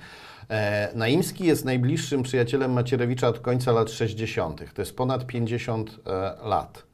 [0.96, 4.74] Naimski jest najbliższym przyjacielem Macierewicza od końca lat 60.
[4.74, 6.12] To jest ponad 50 e,
[6.48, 6.87] lat.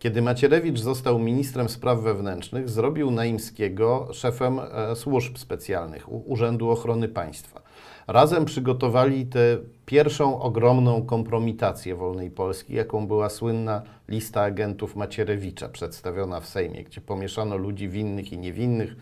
[0.00, 7.62] Kiedy Macierewicz został ministrem spraw wewnętrznych, zrobił Naimskiego szefem e, służb specjalnych Urzędu Ochrony Państwa.
[8.06, 16.40] Razem przygotowali tę pierwszą ogromną kompromitację wolnej Polski, jaką była słynna lista agentów Macierewicza przedstawiona
[16.40, 18.96] w Sejmie, gdzie pomieszano ludzi winnych i niewinnych.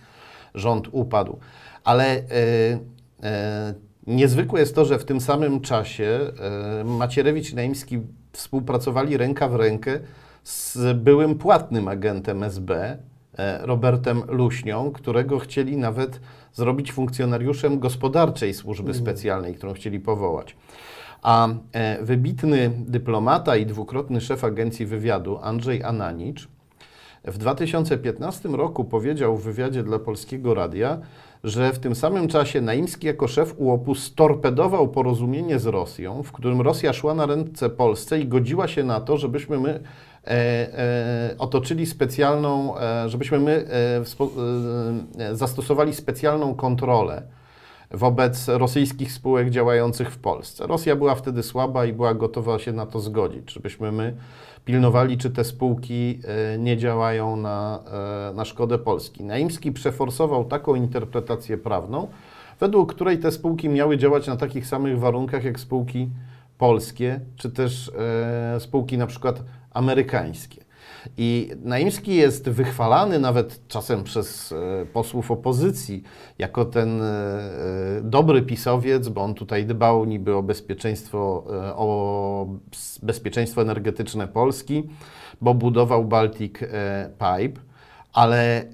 [0.54, 1.38] Rząd upadł.
[1.84, 2.22] Ale e,
[4.06, 6.20] niezwykłe jest to, że w tym samym czasie
[6.80, 7.98] e, Macierewicz i Naimski
[8.32, 10.00] współpracowali ręka w rękę
[10.44, 12.98] z byłym płatnym agentem SB,
[13.38, 16.20] e, Robertem Luśnią, którego chcieli nawet
[16.52, 20.56] zrobić funkcjonariuszem gospodarczej służby specjalnej, którą chcieli powołać.
[21.22, 26.48] A e, wybitny dyplomata i dwukrotny szef agencji wywiadu Andrzej Ananicz
[27.24, 30.98] w 2015 roku powiedział w wywiadzie dla Polskiego Radia,
[31.44, 36.60] że w tym samym czasie Naimski jako szef UOP-u storpedował porozumienie z Rosją, w którym
[36.60, 41.86] Rosja szła na ręce Polsce i godziła się na to, żebyśmy my e, e, otoczyli
[41.86, 43.66] specjalną, e, żebyśmy my
[44.00, 44.30] e, spo,
[45.18, 47.22] e, zastosowali specjalną kontrolę
[47.90, 50.66] wobec rosyjskich spółek działających w Polsce.
[50.66, 54.16] Rosja była wtedy słaba i była gotowa się na to zgodzić, żebyśmy my
[54.64, 57.80] pilnowali, czy te spółki e, nie działają na,
[58.30, 59.24] e, na szkodę Polski.
[59.24, 62.08] Naimski przeforsował taką interpretację prawną,
[62.60, 66.08] według której te spółki miały działać na takich samych warunkach jak spółki
[66.58, 67.92] polskie, czy też
[68.56, 70.67] e, spółki na przykład amerykańskie.
[71.16, 76.02] I Naimski jest wychwalany nawet czasem przez e, posłów opozycji
[76.38, 81.44] jako ten e, e, dobry pisowiec, bo on tutaj dbał niby o bezpieczeństwo,
[81.76, 82.46] o
[83.02, 84.88] bezpieczeństwo energetyczne Polski,
[85.40, 86.54] bo budował Baltic
[87.18, 87.60] Pipe,
[88.12, 88.64] ale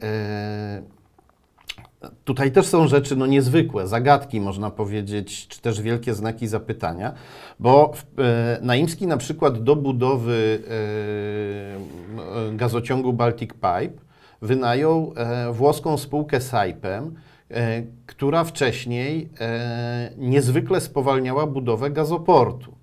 [2.25, 7.12] Tutaj też są rzeczy no, niezwykłe, zagadki można powiedzieć, czy też wielkie znaki zapytania,
[7.61, 14.05] bo e, Naimski na przykład do budowy e, m, gazociągu Baltic Pipe
[14.43, 17.14] wynajął e, włoską spółkę Saipem,
[17.51, 22.74] e, która wcześniej e, niezwykle spowalniała budowę gazoportu.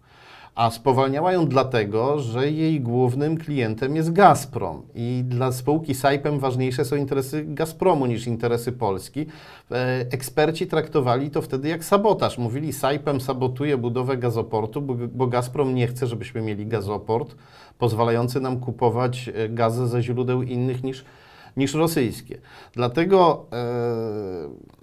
[0.62, 4.82] A spowalniała ją dlatego, że jej głównym klientem jest Gazprom.
[4.96, 9.26] I dla spółki Saipem ważniejsze są interesy Gazpromu niż interesy Polski.
[9.72, 12.38] E, Eksperci traktowali to wtedy jak sabotaż.
[12.38, 17.36] Mówili, Saipem sabotuje budowę gazoportu, bo, Gazprom nie chce, żebyśmy mieli gazoport
[17.78, 21.06] pozwalający nam kupować e, gazę ze źródeł innych niż,
[21.58, 22.38] niż rosyjskie.
[22.74, 24.81] Dlatego e,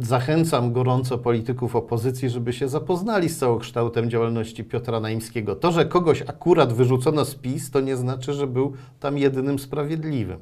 [0.00, 5.56] zachęcam gorąco polityków opozycji, żeby się zapoznali z całokształtem działalności Piotra Naimskiego.
[5.56, 10.38] To, że kogoś akurat wyrzucono z PiS, to nie znaczy, że był tam jedynym sprawiedliwym.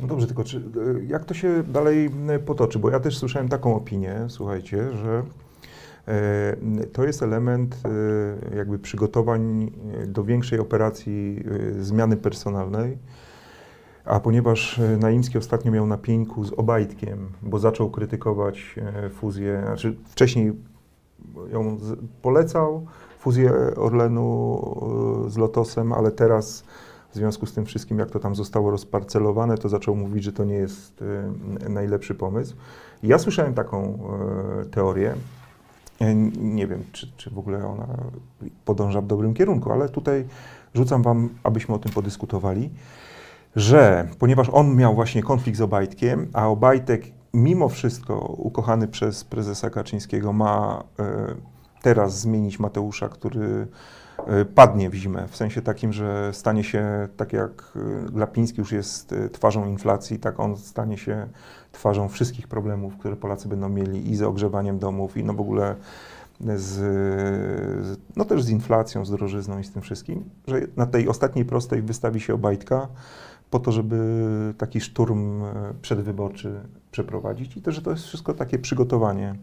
[0.00, 0.60] No dobrze, tylko czy, e,
[1.06, 2.10] jak to się dalej
[2.46, 2.78] potoczy?
[2.78, 5.22] Bo ja też słyszałem taką opinię, słuchajcie, że
[6.08, 6.56] e,
[6.92, 7.76] to jest element
[8.52, 9.72] e, jakby przygotowań
[10.06, 11.44] do większej operacji
[11.80, 12.98] zmiany personalnej.
[14.06, 15.98] A ponieważ e, Naimski ostatnio miał na
[16.42, 20.52] z Obajtkiem, bo zaczął krytykować e, fuzję, znaczy wcześniej
[21.52, 21.78] ją
[22.22, 22.86] polecał,
[23.18, 24.60] fuzję Orlenu
[25.26, 26.64] e, z Lotosem, ale teraz
[27.10, 30.44] w związku z tym wszystkim, jak to tam zostało rozparcelowane, to zaczął mówić, że to
[30.44, 31.04] nie jest
[31.68, 32.56] najlepszy pomysł.
[33.02, 33.98] Ja słyszałem taką
[34.70, 35.14] teorię.
[36.40, 37.86] Nie wiem, czy, czy w ogóle ona
[38.64, 40.24] podąża w dobrym kierunku, ale tutaj
[40.74, 42.70] rzucam Wam, abyśmy o tym podyskutowali,
[43.56, 47.02] że ponieważ on miał właśnie konflikt z Obajtkiem, a Obajtek
[47.34, 51.34] mimo wszystko ukochany przez prezesa Kaczyńskiego ma e,
[51.82, 53.66] teraz zmienić Mateusza, który
[54.40, 58.72] y, padnie w zimę, w sensie takim, że stanie się, tak jak y, Glapiński już
[58.72, 61.28] jest twarzą inflacji, tak on stanie się
[61.72, 65.74] twarzą wszystkich problemów, które Polacy będą mieli i z ogrzewaniem domów, i no w ogóle
[66.56, 71.44] z- no też z inflacją, z drożyzną i z tym wszystkim, że na tej ostatniej
[71.44, 72.88] prostej wystawi się Obajtka
[73.50, 73.98] po to, żeby
[74.58, 79.34] taki szturm e, przedwyborczy przeprowadzić i to, że to jest wszystko takie przygotowanie,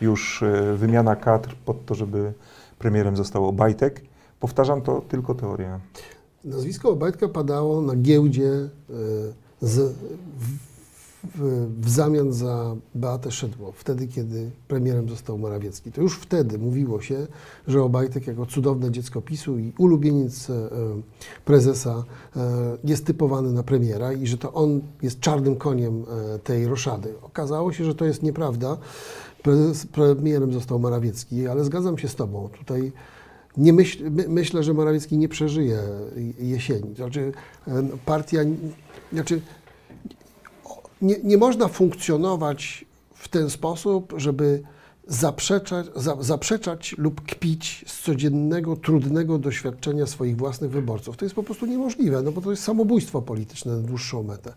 [0.00, 2.32] już e, wymiana kadr pod to, żeby
[2.78, 4.02] premierem został Obajtek.
[4.40, 5.80] Powtarzam, to tylko teoria.
[6.44, 8.68] Nazwisko Obajtka padało na giełdzie e,
[9.60, 9.94] z,
[11.34, 15.92] w, zamian za Beatę Szydło, wtedy kiedy premierem został Morawiecki.
[15.92, 17.26] To już wtedy mówiło się,
[17.68, 20.68] że Obajtek jako cudowne dziecko PiSu i ulubieniec e,
[21.44, 22.04] prezesa
[22.36, 22.40] e,
[22.84, 27.14] jest typowany na premiera i że to on jest czarnym koniem e, tej roszady.
[27.22, 28.76] Okazało się, że to jest nieprawda.
[29.42, 32.48] Prezes, premierem został Morawiecki, ale zgadzam się z Tobą.
[32.58, 32.92] Tutaj
[33.56, 35.78] nie myśl, my, myślę, że Morawiecki nie przeżyje
[36.38, 36.94] jesieni.
[36.94, 37.32] Znaczy,
[37.68, 38.40] e, partia,
[39.12, 39.40] znaczy,
[41.02, 44.62] nie, nie można funkcjonować w ten sposób, żeby
[45.06, 51.16] zaprzeczać, za, zaprzeczać lub kpić z codziennego, trudnego doświadczenia swoich własnych wyborców.
[51.16, 54.52] To jest po prostu niemożliwe, no bo to jest samobójstwo polityczne na dłuższą metę.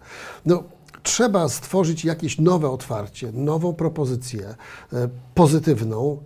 [0.45, 0.63] No,
[1.03, 4.55] trzeba stworzyć jakieś nowe otwarcie, nową propozycję
[4.93, 6.17] e, pozytywną.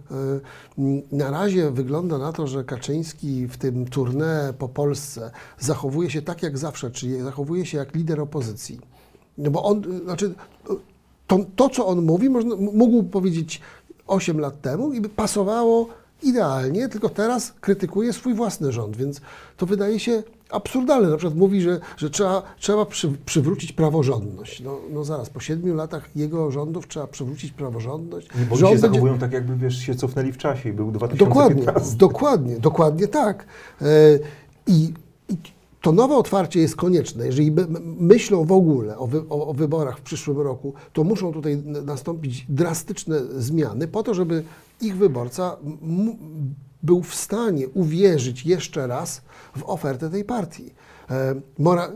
[0.78, 6.22] E, na razie wygląda na to, że Kaczyński w tym tournée po Polsce zachowuje się
[6.22, 8.93] tak jak zawsze, czyli zachowuje się jak lider opozycji.
[9.38, 10.34] No bo on, znaczy,
[11.28, 13.62] to, to co on mówi, można, mógł powiedzieć
[14.08, 15.88] 8 lat temu i by pasowało
[16.24, 19.22] idealnie, tylko teraz krytykuje swój własny rząd, więc
[19.58, 21.10] to wydaje się absurdalne.
[21.10, 24.62] Na przykład mówi, że, że trzeba, trzeba przy, przywrócić praworządność.
[24.62, 28.28] No, no zaraz, po siedmiu latach jego rządów trzeba przywrócić praworządność.
[28.40, 31.56] Nie, bo się będzie- zachowują tak, jakby wiesz, się cofnęli w czasie i był 2015.
[31.66, 33.46] Dokładnie, dokładnie, dokładnie tak.
[33.82, 33.86] E,
[34.68, 34.94] I,
[35.30, 35.38] I
[35.84, 37.26] to nowe otwarcie jest konieczne.
[37.26, 41.34] Jeżeli my- my- myślą w ogóle o, wy, o, wyborach w przyszłym roku, to muszą
[41.34, 44.44] tutaj nastąpić drastyczne zmiany po to, żeby
[44.82, 45.58] ich wyborca
[46.84, 49.22] był w stanie uwierzyć jeszcze raz
[49.58, 50.74] w ofertę tej partii.
[51.10, 51.92] E, Mora,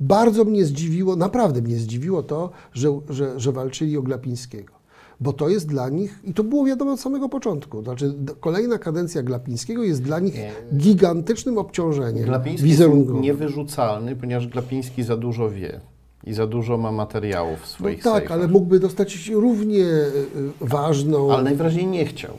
[0.00, 4.72] bardzo mnie zdziwiło, naprawdę mnie zdziwiło to, że, że, że walczyli o Glapińskiego
[5.20, 9.22] bo to jest dla nich, i to było wiadomo od samego początku, znaczy kolejna kadencja
[9.22, 10.52] Glapińskiego jest dla nich Nie.
[10.76, 13.22] gigantycznym obciążeniem Glapiński jest wizerunkowym.
[13.22, 15.80] niewyrzucalny, ponieważ Glapiński za dużo wie
[16.24, 18.32] i za dużo ma materiałów w No swoich tak, sejfach.
[18.38, 20.12] ale mógłby dostać równie y,
[20.60, 21.32] ważną...
[21.32, 22.30] Ale najwyraźniej nie chciał.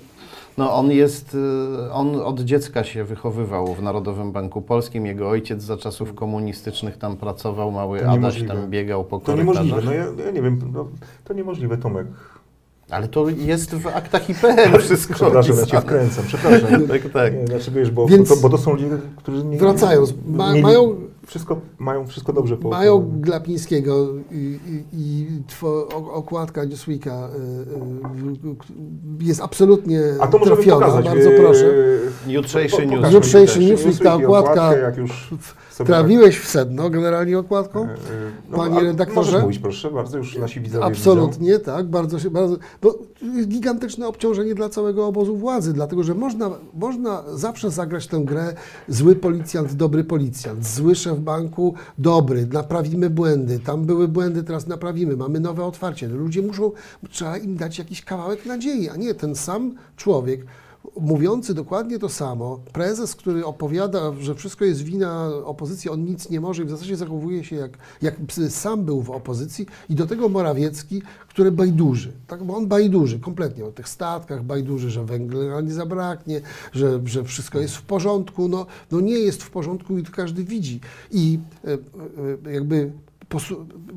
[0.57, 1.35] No on jest,
[1.87, 5.05] y, on od dziecka się wychowywał w Narodowym Banku Polskim.
[5.05, 9.65] Jego ojciec za czasów komunistycznych tam pracował, mały To Adaś tam biegał po To korytarzach.
[9.65, 10.87] niemożliwe, no ja, ja nie wiem, no,
[11.23, 12.07] to niemożliwe, Tomek.
[12.89, 16.69] Ale to jest w aktach IPN wszystko Przepraszam, ja cię wkręcam, przepraszam.
[16.88, 17.34] Tak, tak.
[17.34, 19.58] Nie, dlaczego wiesz, bo, Więc- bo, to, bo to są ludzie, którzy nie...
[19.58, 20.95] Wracając, ma- mieli- mają-
[21.27, 25.27] Wszystko, mają wszystko dobrze po Mają po- Glapińskiego i, i, i
[25.59, 31.05] two, okładka Newsweeka y, y, jest absolutnie A to możemy trafiona, pokazać.
[31.05, 31.73] bardzo e, proszę.
[32.27, 32.95] Jutrzejszy po- po- news.
[32.95, 33.59] pokażmy Jutrzejszy.
[33.59, 34.73] Newsweek, ta Newsweek okładka.
[34.77, 35.29] jak już
[35.71, 37.83] sobie Trafiłeś w sedno generalnie okładką?
[37.85, 37.91] e,
[38.53, 39.31] e, Panie redaktorze?
[39.31, 40.91] Możesz mówić, proszę bardzo, już nasi widzowie widzą.
[40.99, 42.95] Absolutnie, tak, bardzo się, bardzo, bo
[43.47, 48.53] gigantyczne obciążenie dla całego obozu władzy, dlatego że można, można zawsze zagrać tę grę
[48.87, 55.17] zły policjant, dobry policjant, zły szef banku, dobry, naprawimy błędy, tam były błędy, teraz naprawimy,
[55.17, 56.08] mamy nowe otwarcie.
[56.08, 56.71] Ludzie muszą,
[57.10, 60.45] trzeba im dać jakiś kawałek nadziei, a nie ten sam człowiek,
[60.99, 66.41] mówiący dokładnie to samo, prezes, który opowiada, że wszystko jest wina opozycji, on nic nie
[66.41, 68.15] może i w zasadzie zachowuje się jak, jak
[68.49, 73.65] sam był w opozycji i do tego Morawiecki, który bajduży, tak, bo on bajduży kompletnie
[73.65, 76.41] o tych statkach, bajduży, że węgla nie zabraknie,
[76.73, 80.43] że, że wszystko jest w porządku, no, no nie jest w porządku i to każdy
[80.43, 80.79] widzi.
[81.12, 81.73] I e,
[82.47, 82.91] e, jakby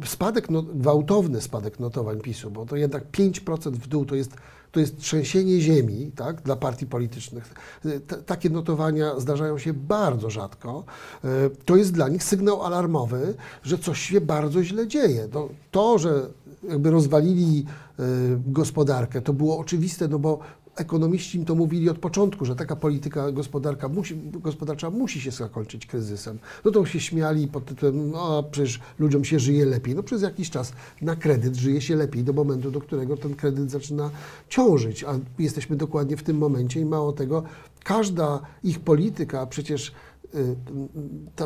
[0.04, 4.36] spadek, no, gwałtowny spadek notowań PiSu, bo to jednak 5% w dół to jest,
[4.72, 7.54] to jest trzęsienie ziemi tak, dla partii politycznych.
[7.87, 10.85] Y, T- takie notowania zdarzają się bardzo rzadko.
[11.24, 11.28] Y,
[11.64, 15.28] To jest dla nich sygnał alarmowy, że coś się bardzo źle dzieje.
[15.28, 16.26] To, to że
[16.68, 17.66] jakby rozwalili
[18.00, 18.02] y,
[18.46, 20.38] gospodarkę, to było oczywiste, no bo
[20.80, 25.86] ekonomiści im to mówili od początku, że taka polityka gospodarka musi, gospodarcza musi się zakończyć
[25.86, 26.38] kryzysem.
[26.64, 29.94] No to się śmiali pod tytułem, no przecież ludziom się żyje lepiej.
[29.94, 33.70] No przez jakiś czas na kredyt żyje się lepiej do momentu, do którego ten kredyt
[33.70, 34.10] zaczyna
[34.48, 37.42] ciążyć, a jesteśmy dokładnie w tym momencie i mało tego,
[37.84, 39.92] każda ich polityka przecież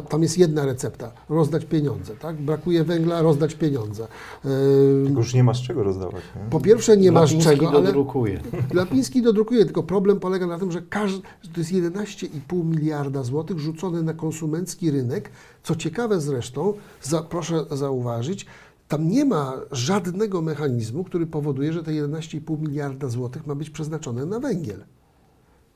[0.09, 2.37] tam jest jedna recepta, rozdać pieniądze, tak?
[2.37, 4.05] Brakuje węgla, rozdać pieniądze.
[4.45, 6.23] Y, Tylko już nie ma z czego rozdawać.
[6.37, 6.51] Nie?
[6.51, 8.41] Po pierwsze nie masz czego, ale dodrukuje.
[8.71, 13.59] Glapiński dodrukuje, tylko problem polega na tym, że każdy, że to jest 11,5 miliarda złotych
[13.59, 15.31] rzucone na konsumencki rynek.
[15.63, 18.47] Co ciekawe zresztą, za, proszę zauważyć,
[18.89, 24.27] tam nie ma żadnego mechanizmu, który powoduje, że te 11,5 miliarda złotych ma być przeznaczone
[24.27, 24.85] na węgiel.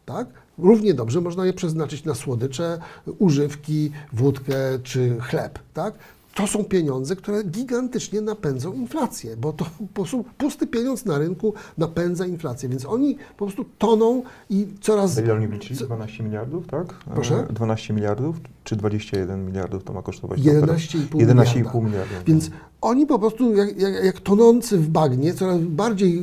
[0.09, 0.27] Tak?
[0.59, 2.79] Równie dobrze można je przeznaczyć na słodycze,
[3.19, 5.59] używki, wódkę czy chleb.
[5.75, 5.95] Tak?
[6.35, 11.55] To są pieniądze, które gigantycznie napędzą inflację, bo to po prostu pusty pieniądz na rynku
[11.79, 15.19] napędza inflację, więc oni po prostu toną i coraz...
[15.19, 15.81] Ile oni liczyli?
[15.81, 16.87] 12 miliardów, tak?
[17.15, 17.47] Proszę?
[17.51, 20.41] E, 12 miliardów czy 21 miliardów to ma kosztować?
[20.41, 22.15] 11,5 11,5 miliarda.
[22.27, 22.51] Więc
[22.81, 26.23] oni po prostu jak, jak, jak tonący w bagnie, coraz bardziej e,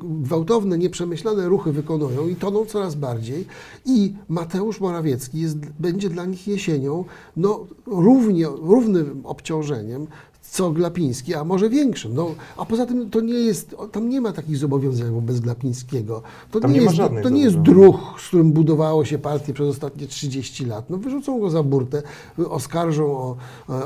[0.00, 3.46] gwałtowne, nieprzemyślane ruchy wykonują i toną coraz bardziej.
[3.84, 7.04] I Mateusz Morawiecki jest, będzie dla nich jesienią
[7.36, 10.06] no, równie, równym obciążeniem,
[10.52, 12.14] co Glapiński, a może większym.
[12.14, 16.22] No, a poza tym to nie jest, tam nie ma takich zobowiązań wobec Glapińskiego.
[16.50, 19.54] To Tam nie ma jest, żadnych to nie jest druh, z którym budowało się partię
[19.54, 20.90] przez ostatnie 30 lat.
[20.90, 22.02] No, wyrzucą go za burtę,
[22.48, 23.36] oskarżą o,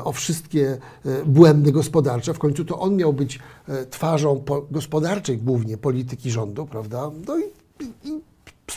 [0.03, 2.33] o wszystkie e, błędy gospodarcze.
[2.33, 7.11] W końcu to on miał być e, twarzą po, gospodarczej głównie polityki rządu, prawda?
[7.27, 7.43] No i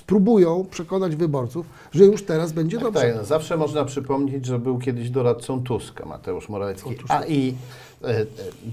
[0.00, 3.00] spróbują przekonać wyborców, że już teraz będzie dobrze.
[3.00, 6.96] Tak, no, zawsze można przypomnieć, że był kiedyś doradcą Tuska, Mateusz Morawiecki.
[7.08, 7.54] A i
[8.04, 8.26] e,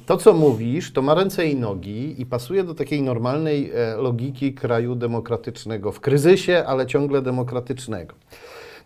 [0.06, 4.54] to, co mówisz, to ma ręce i nogi i pasuje do takiej normalnej e, logiki
[4.54, 8.14] kraju demokratycznego, w kryzysie, ale ciągle demokratycznego.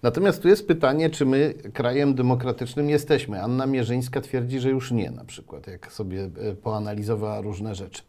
[0.03, 3.43] Natomiast tu jest pytanie, czy my krajem demokratycznym jesteśmy.
[3.43, 8.01] Anna Mierzyńska twierdzi, że już nie, na przykład, jak sobie e, poanalizowała różne rzeczy.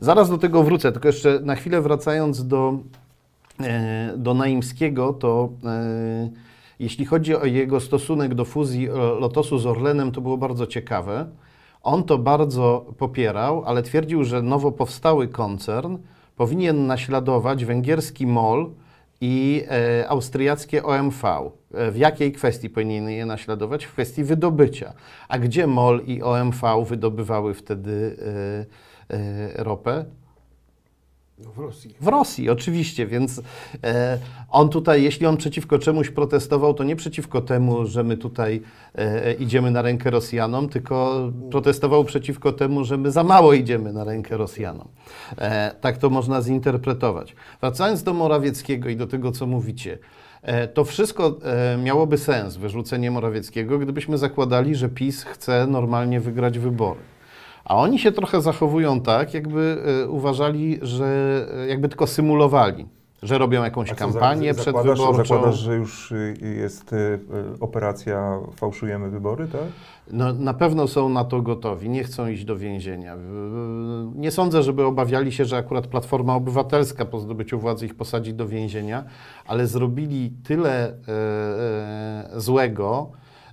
[0.00, 2.78] Zaraz do tego wrócę, tylko jeszcze na chwilę wracając do,
[4.16, 6.30] do Naimskiego, to e,
[6.78, 11.26] jeśli chodzi o jego stosunek do fuzji e, Lotosu z Orlenem, to było bardzo ciekawe.
[11.82, 15.98] On to bardzo popierał, ale twierdził, że nowo powstały koncern
[16.36, 18.70] powinien naśladować węgierski MOL
[19.20, 21.24] i e, austriackie OMV.
[21.74, 23.84] E, w jakiej kwestii powinien je naśladować?
[23.84, 24.92] W kwestii wydobycia.
[25.28, 28.16] A gdzie MOL i OMV wydobywały wtedy
[29.10, 30.04] e, e, ropę?
[31.38, 31.94] No, w Rosji.
[32.00, 33.42] W Rosji, oczywiście, więc
[33.84, 34.18] e,
[34.50, 38.62] on tutaj, jeśli on przeciwko czemuś protestował, to nie przeciwko temu, że my tutaj
[38.94, 41.20] e, idziemy na rękę Rosjanom, tylko
[41.50, 44.88] protestował przeciwko temu, że my za mało idziemy na rękę Rosjanom.
[45.38, 47.36] E, tak to można zinterpretować.
[47.60, 49.98] Wracając do Morawieckiego i do tego, co mówicie.
[50.42, 56.58] E, To wszystko e, miałoby sens, wyrzucenie Morawieckiego, gdybyśmy zakładali, że PiS chce normalnie wygrać
[56.58, 57.00] wybory.
[57.66, 61.06] A oni się trochę zachowują tak, jakby e, uważali, że
[61.64, 62.86] e, jakby tylko symulowali,
[63.22, 65.34] że robią jakąś kampanię za- zakładasz, przedwyborczą.
[65.34, 67.20] zakładasz, że już y, jest y, y,
[67.60, 69.62] operacja fałszujemy wybory, tak?
[70.12, 73.16] No, na pewno są na to gotowi, nie chcą iść do więzienia.
[74.14, 78.48] Nie sądzę, żeby obawiali się, że akurat Platforma Obywatelska po zdobyciu władzy ich posadzi do
[78.48, 79.04] więzienia,
[79.46, 83.10] ale zrobili tyle e, złego,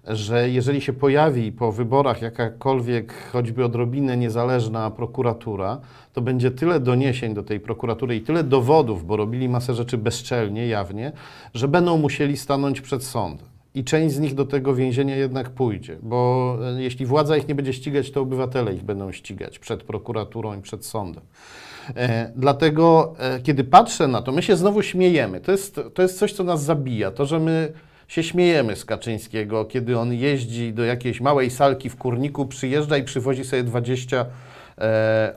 [0.07, 5.79] że jeżeli się pojawi po wyborach jakakolwiek, choćby odrobinę niezależna prokuratura,
[6.13, 10.67] to będzie tyle doniesień do tej prokuratury i tyle dowodów, bo robili masę rzeczy bezczelnie,
[10.67, 11.11] jawnie,
[11.53, 13.47] że będą musieli stanąć przed sądem.
[13.75, 17.55] I część z nich do tego więzienia jednak pójdzie, bo e, jeśli władza ich nie
[17.55, 21.23] będzie ścigać, to obywatele ich będą ścigać przed prokuraturą i przed sądem.
[21.95, 25.41] E, dlatego, e, kiedy patrzę na to, my się znowu śmiejemy.
[25.41, 27.11] To jest, to jest coś, co nas zabija.
[27.11, 27.73] To, że my
[28.07, 33.03] się śmiejemy z Kaczyńskiego, kiedy on jeździ do jakiejś małej salki w kurniku, przyjeżdża i
[33.03, 34.25] przywozi sobie 20
[34.77, 34.83] e,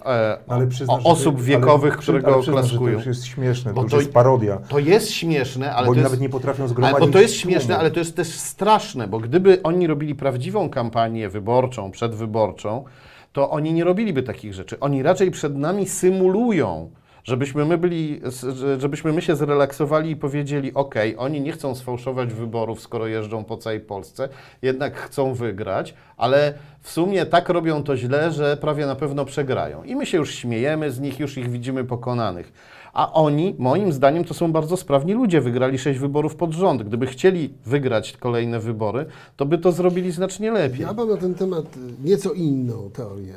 [0.07, 2.93] e, Ale przyznasz, osób wiekowych, ale, które ale go oklaskują.
[2.93, 4.57] To już jest śmieszne, Bo to już to- jest parodia.
[4.57, 6.11] To jest śmieszne, ale bo oni jest...
[6.11, 9.19] nawet nie potrafią Ale, zgromadzić bo to jest śmieszne, ale to jest też straszne, bo
[9.19, 12.85] gdyby oni robili prawdziwą kampanię wyborczą, przedwyborczą,
[13.33, 14.81] to oni nie robiliby takich rzeczy.
[14.81, 16.91] Oni raczej przed nami symulują,
[17.27, 18.21] żebyśmy my byli,
[18.55, 23.45] że- żebyśmy my się zrelaksowali i powiedzieli, ok, oni nie chcą sfałszować wyborów, skoro jeżdżą
[23.45, 24.29] po całej Polsce,
[24.63, 29.85] jednak chcą wygrać, ale w sumie tak robią to źle, że prawie na pewno przegrają.
[29.85, 32.53] I my się już śmiejemy z nich, już ich widzimy pokonanych.
[32.93, 35.41] A oni, moim zdaniem, to są bardzo sprawni ludzie.
[35.41, 36.83] Wygrali sześć wyborów pod rząd.
[36.83, 39.07] Gdyby chcieli wygrać kolejne wybory,
[39.37, 40.81] to by to zrobili znacznie lepiej.
[40.81, 43.35] Ja mam na ten temat y, nieco inną teorię.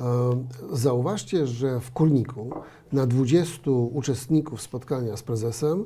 [0.00, 2.50] E, Zauważcie, że w Kurniku
[2.92, 5.84] na 20 uczestników spotkania z prezesem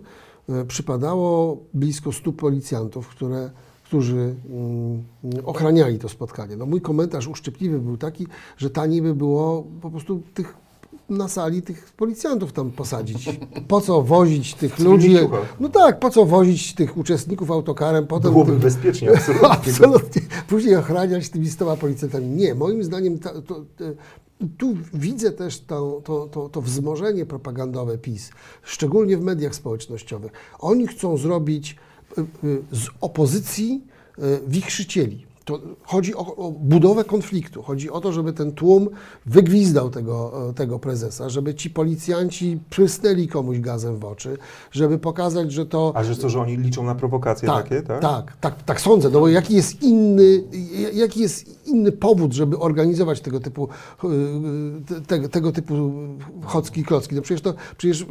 [0.48, 3.50] e, przypadało blisko 100 policjantów, które,
[3.84, 5.04] którzy mm,
[5.44, 6.56] ochraniali to spotkanie.
[6.56, 10.63] No mój komentarz uszczypliwy był taki, że taniej by było po prostu tych
[11.08, 13.38] na sali tych policjantów tam posadzić.
[13.68, 15.16] Po co wozić tych ludzi?
[15.60, 18.06] No tak, po co wozić tych uczestników autokarem?
[18.06, 19.48] Potem Byłoby bezpiecznie, absolutnie.
[19.48, 20.22] Absolutnie.
[20.48, 22.26] Później ochraniać tymi stoma policjantami.
[22.26, 23.94] Nie, moim zdaniem ta, to, e,
[24.58, 28.30] tu widzę też to, to, to, to wzmożenie propagandowe PiS,
[28.62, 30.32] szczególnie w mediach społecznościowych.
[30.58, 31.76] Oni chcą zrobić
[32.18, 32.24] e, e,
[32.72, 33.84] z opozycji
[34.18, 35.26] e, wichrzycieli.
[35.44, 37.62] To chodzi o, o budowę konfliktu.
[37.62, 38.88] Chodzi o to, żeby ten tłum
[39.26, 44.38] wygwizdał tego, e, tego prezesa, żeby ci policjanci przysnęli komuś gazem w oczy,
[44.72, 48.00] żeby pokazać, że to A że to, że oni liczą na prowokacje tak, takie, tak?
[48.00, 49.10] tak, tak, tak sądzę.
[49.10, 50.44] No bo jaki jest inny,
[50.92, 53.68] jaki jest inny powód, żeby organizować tego typu,
[54.02, 55.92] yy, te, tego typu
[56.42, 57.14] chocki klocki?
[57.14, 58.06] No przecież to, przecież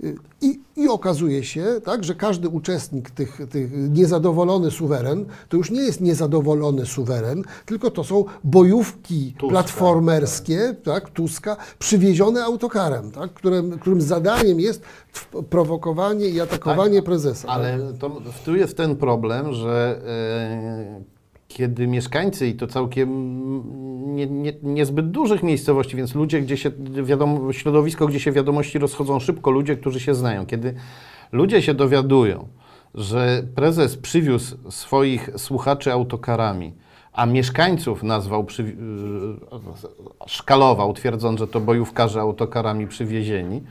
[0.00, 5.70] yy, i, i okazuje się, tak, że każdy uczestnik tych, tych niezadowolony suweren, to już
[5.70, 13.34] nie jest niezadowolony suweren, tylko to są bojówki Tuska, platformerskie, tak, Tuska, przywiezione autokarem, tak,
[13.34, 14.82] którym, którym zadaniem jest
[15.50, 17.48] prowokowanie i atakowanie prezesa.
[17.48, 17.56] tak?
[17.56, 21.16] Ale to, tu jest ten problem, że e,
[21.48, 23.08] kiedy mieszkańcy, i to całkiem
[24.14, 26.70] nie, nie, niezbyt dużych miejscowości, więc ludzie, gdzie się
[27.02, 30.74] wiadomo, środowisko, gdzie się wiadomości rozchodzą szybko, ludzie, którzy się znają, kiedy
[31.32, 32.48] ludzie się dowiadują,
[32.96, 36.72] że prezes przywiózł swoich słuchaczy autokarami,
[37.12, 38.76] a mieszkańców nazwał, przy,
[40.26, 43.62] szkalował, twierdząc, że to bojówkarze autokarami przywiezieni,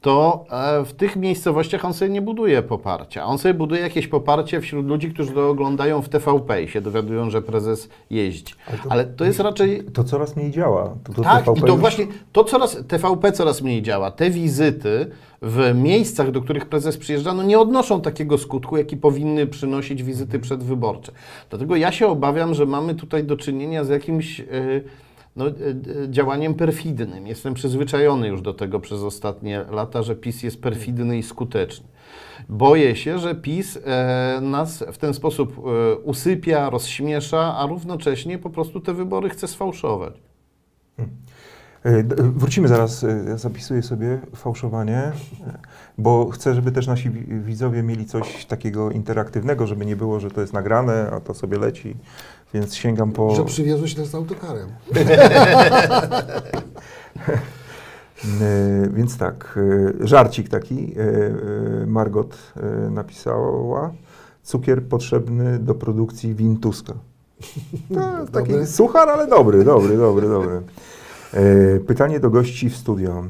[0.00, 3.24] to e, w tych miejscowościach on sobie nie buduje poparcia.
[3.24, 7.30] On sobie buduje jakieś poparcie wśród ludzi, którzy to oglądają w TVP i się dowiadują,
[7.30, 8.54] że prezes jeździ.
[8.88, 10.94] Ale to jest raczej To coraz mniej działa.
[11.04, 14.10] To, to tak, i TVP to już- właśnie to coraz, TVP coraz mniej działa.
[14.10, 15.10] Te wizyty
[15.42, 20.38] w miejscach, do których prezes przyjeżdża, no nie odnoszą takiego skutku, jaki powinny przynosić wizyty
[20.38, 21.12] przedwyborcze.
[21.50, 24.44] Dlatego ja się obawiam, że mamy tutaj do czynienia z jakimś e,
[25.44, 25.50] no, e,
[26.04, 27.26] e, działaniem perfidnym.
[27.26, 31.86] Jestem przyzwyczajony już do tego przez ostatnie lata, że PiS jest perfidny i skuteczny.
[32.48, 35.56] Boję się, że PiS e, nas w ten sposób
[36.04, 40.14] usypia, rozśmiesza, a równocześnie po prostu te wybory chce sfałszować.
[42.04, 45.12] D- Wrócimy zaraz, ja zapisuję sobie fałszowanie,
[45.98, 50.30] bo chcę, żeby też nasi wi- widzowie mieli coś takiego interaktywnego, żeby nie było, że
[50.30, 51.96] to jest nagrane, a to sobie leci,
[52.54, 53.34] więc sięgam po...
[53.34, 54.68] Że przywiozłeś nas autokarem.
[58.40, 59.58] E, Więc tak,
[60.02, 62.52] e, żarcik taki e, Margot
[62.90, 63.92] napisała.
[64.42, 66.94] Cukier potrzebny do produkcji win Tuska.
[67.90, 68.00] No,
[68.32, 68.66] taki Dobry.
[68.66, 70.60] suchar, ale dobry, dobry, dobry, dobry.
[71.86, 73.24] Pytanie do gości w studio.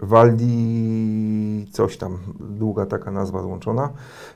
[0.00, 3.90] Waldi, coś tam, długa taka nazwa złączona.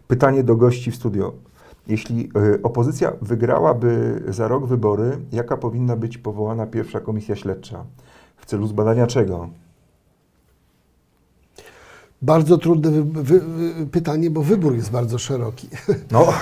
[0.08, 1.32] Pytanie do gości w studio.
[1.86, 7.84] Jeśli e, opozycja wygrałaby za rok wybory, jaka powinna być powołana pierwsza komisja śledcza?
[8.36, 9.48] W celu zbadania czego?
[12.22, 15.68] Bardzo trudne wy, wy, wy, pytanie, bo wybór jest bardzo szeroki.
[16.12, 16.32] No,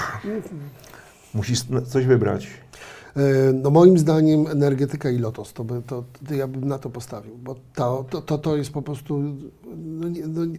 [1.34, 2.46] musisz coś wybrać.
[3.16, 6.90] E, No moim zdaniem energetyka i lotos, to, by, to, to ja bym na to
[6.90, 9.22] postawił, bo to, to, to, to jest po prostu...
[9.76, 10.58] No nie, no nie,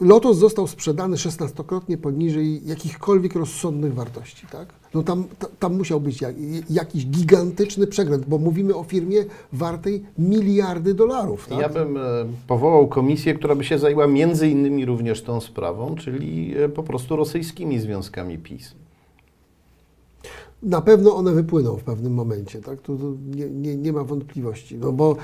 [0.00, 4.68] Lotos został sprzedany 16-krotnie poniżej jakichkolwiek rozsądnych wartości, tak?
[4.94, 6.34] No tam, ta- tam musiał być jak,
[6.70, 11.58] jakiś gigantyczny przegląd, bo mówimy o firmie wartej miliardy dolarów, tak?
[11.58, 12.00] Ja bym e,
[12.46, 17.16] powołał komisję, która by się zajęła między innymi również tą sprawą, czyli e, po prostu
[17.16, 18.74] rosyjskimi związkami PiS.
[20.62, 22.80] Na pewno one wypłyną w pewnym momencie, tak?
[22.80, 22.96] To
[23.36, 24.78] nie, nie, nie ma wątpliwości.
[24.78, 25.16] No bo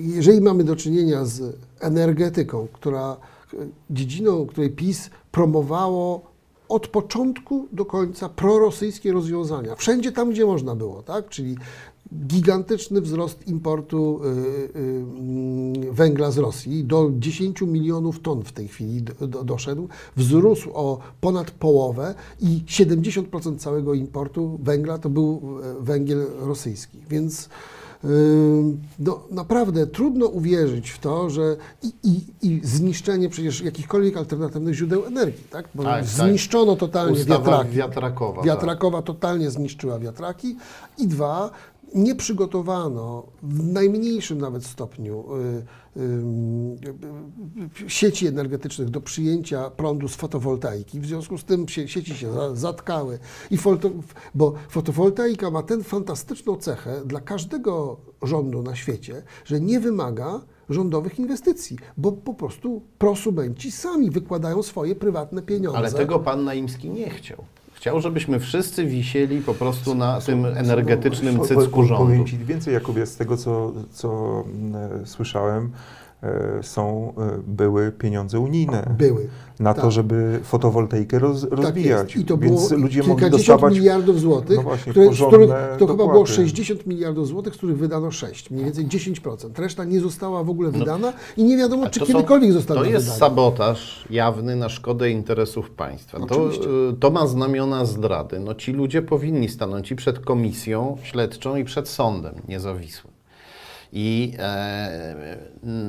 [0.00, 3.16] jeżeli mamy do czynienia z energetyką, która
[3.90, 6.36] dziedziną, której PiS promowało
[6.68, 9.76] od początku do końca prorosyjskie rozwiązania.
[9.76, 11.28] Wszędzie tam, gdzie można było, tak?
[11.28, 11.56] Czyli
[12.14, 18.68] gigantyczny wzrost importu y, y, mm, węgla z Rosji do 10 milionów ton w tej
[18.68, 25.42] chwili do, do, doszedł, wzrósł o ponad połowę i 70% całego importu węgla to był
[25.62, 26.98] e, węgiel rosyjski.
[27.10, 27.48] Więc
[28.98, 35.04] no, naprawdę trudno uwierzyć w to, że i, i, i zniszczenie przecież jakichkolwiek alternatywnych źródeł
[35.04, 35.68] energii, tak?
[35.74, 36.04] Bo Tak, tak.
[36.04, 37.76] zniszczono totalnie Ustawa wiatraki.
[37.76, 38.42] wiatrakowa.
[38.42, 40.56] Wiatrakowa totalnie zniszczyła wiatraki.
[40.98, 41.50] I dwa,
[41.94, 45.24] nie przygotowano w najmniejszym nawet stopniu
[45.96, 46.02] y, y,
[47.86, 51.00] y, sieci energetycznych do przyjęcia prądu z fotowoltaiki.
[51.00, 53.18] W związku z tym sie, sieci się za- zatkały.
[53.50, 53.90] I foto,
[54.34, 61.18] bo fotowoltaika ma tę fantastyczną cechę dla każdego rządu na świecie, że nie wymaga rządowych
[61.18, 65.78] inwestycji, bo po prostu prosumenci sami wykładają swoje prywatne pieniądze.
[65.78, 67.44] Ale tego pan Naimski nie chciał.
[67.86, 72.24] Chciał, żebyśmy wszyscy wisieli po prostu na tym energetycznym cycku po- Powiem rządu.
[72.24, 74.44] Ci więcej, Jakubie, z tego, co, co
[75.02, 75.70] e, słyszałem,
[76.62, 79.28] są, e, były pieniądze unijne Były.
[79.60, 79.84] na tak.
[79.84, 82.14] to, żeby fotowoltaikę roz, Tak rozwijać.
[82.14, 82.24] jest.
[82.24, 85.94] I to Więc było ludzie mogli dostawać miliardów złotych, no właśnie, które, których to chyba
[85.96, 86.32] było dopłaty.
[86.32, 89.58] 60 miliardów złotych, z których wydano 6, mniej więcej 10%.
[89.58, 92.80] Reszta nie została w ogóle No, wydana i nie wiadomo, czy to są- kiedykolwiek zostanie
[92.80, 93.18] To jest wydana.
[93.20, 96.18] sabotaż jawny na szkodę interesów państwa.
[96.18, 96.64] To, Oczywiście.
[96.90, 98.40] y, to ma znamiona zdrady.
[98.40, 103.15] No, ci ludzie powinni stanąć i przed komisją śledczą i przed sądem niezawisłym.
[103.98, 105.36] I e,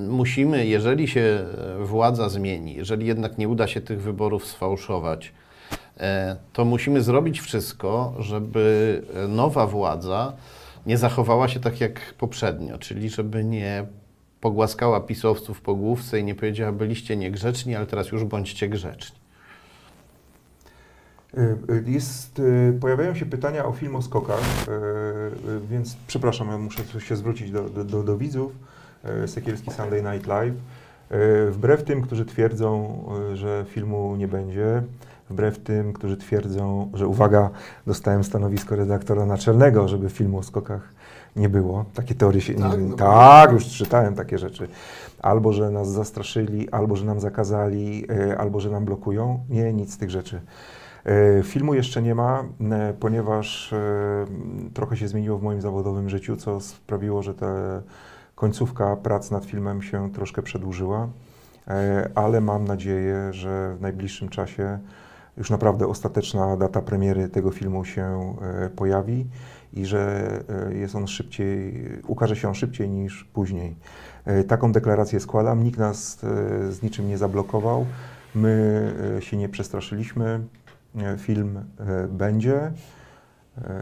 [0.08, 1.46] musimy, jeżeli się
[1.80, 5.34] władza zmieni, jeżeli jednak nie uda się tych wyborów sfałszować,
[5.98, 10.34] e, to musimy zrobić wszystko, żeby nowa władza
[10.86, 13.86] nie zachowała się tak jak poprzednio, czyli żeby nie
[14.42, 19.27] pogłaskała pisowców po główce i nie powiedziała, byliście niegrzeczni, ale teraz już bądźcie grzeczni.
[21.34, 24.42] Y, y, Jest, y, pojawiają się pytania o film o skokach,
[25.70, 28.52] więc przepraszam, ja muszę się zwrócić do, do, do, widzów.
[29.26, 30.56] Sekielski Sunday Night Live.
[31.52, 33.04] Wbrew tym, którzy twierdzą,
[33.34, 34.84] że filmu nie będzie,
[35.30, 37.50] wbrew tym, którzy twierdzą, że uwaga,
[37.88, 40.94] dostałem stanowisko redaktora naczelnego, żeby filmu o skokach
[41.36, 41.86] nie było.
[41.94, 42.54] Takie teorie się...
[42.54, 44.68] Tak, no tak już czytałem takie rzeczy.
[45.22, 48.08] Albo, że nas zastraszyli, albo, że nam zakazali,
[48.38, 49.40] albo, że nam blokują.
[49.50, 50.42] Nie, nic z tych rzeczy.
[51.08, 54.26] E, Filmu jeszcze nie ma, e, ponieważ e,
[54.74, 57.82] trochę się zmieniło w moim zawodowym życiu, co sprawiło, że ta
[58.36, 61.08] końcówka prac nad filmem się troszkę przedłużyła,
[62.16, 64.80] ale mam nadzieję, że w najbliższym czasie
[65.38, 68.36] już naprawdę ostateczna data premiery tego filmu się
[68.76, 69.28] pojawi
[69.74, 70.32] i że
[70.70, 73.76] jest on szybciej, ukaże się on szybciej niż później.
[74.48, 75.64] Taką deklarację składam.
[75.64, 76.20] Nikt nas
[76.70, 77.86] z niczym nie zablokował.
[78.36, 80.40] My się nie przestraszyliśmy.
[80.98, 82.72] E, Film e, będzie e,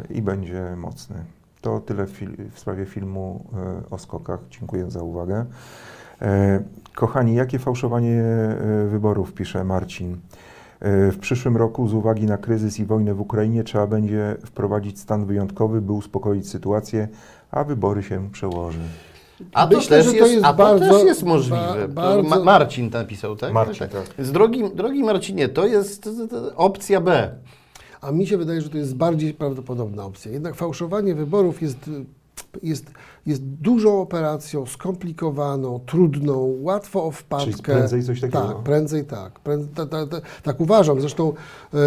[0.10, 1.16] i będzie mocny.
[1.62, 3.46] To tyle w, sprawie filmu
[3.92, 4.40] o skokach.
[4.50, 5.46] Dziękuję za uwagę.
[6.96, 8.24] Kochani, jakie fałszowanie
[8.90, 10.18] wyborów, pisze Marcin.
[10.82, 15.26] W przyszłym roku z uwagi na kryzys i wojnę w Ukrainie trzeba będzie wprowadzić stan
[15.26, 17.08] wyjątkowy, by uspokoić sytuację,
[17.52, 18.82] a wybory się przełoży.
[19.54, 21.76] A to, Myślę, też że to jest, jest a to bardzo- też jest ba- możliwe.
[21.82, 23.54] To bardzo- Ma Marcin napisał, tak?
[23.54, 24.04] Marcin, tak.
[24.18, 27.32] Więc drogi, drogi Marcinie, to jest to- to opcja B.
[28.02, 30.32] A mi się wydaje, że to jest bardziej prawdopodobna opcja.
[30.32, 31.78] Jednak fałszowanie wyborów jest,
[32.64, 32.86] jest,
[33.26, 37.52] jest dużą operacją, skomplikowaną, trudną, łatwo o wpadkę.
[37.52, 38.42] Czyli prędzej coś takiego?
[38.48, 39.40] Tak, prędzej tak.
[39.40, 41.00] Prędzej, ta, ta, ta, tak uważam.
[41.02, 41.34] Zresztą
[41.74, 41.78] e,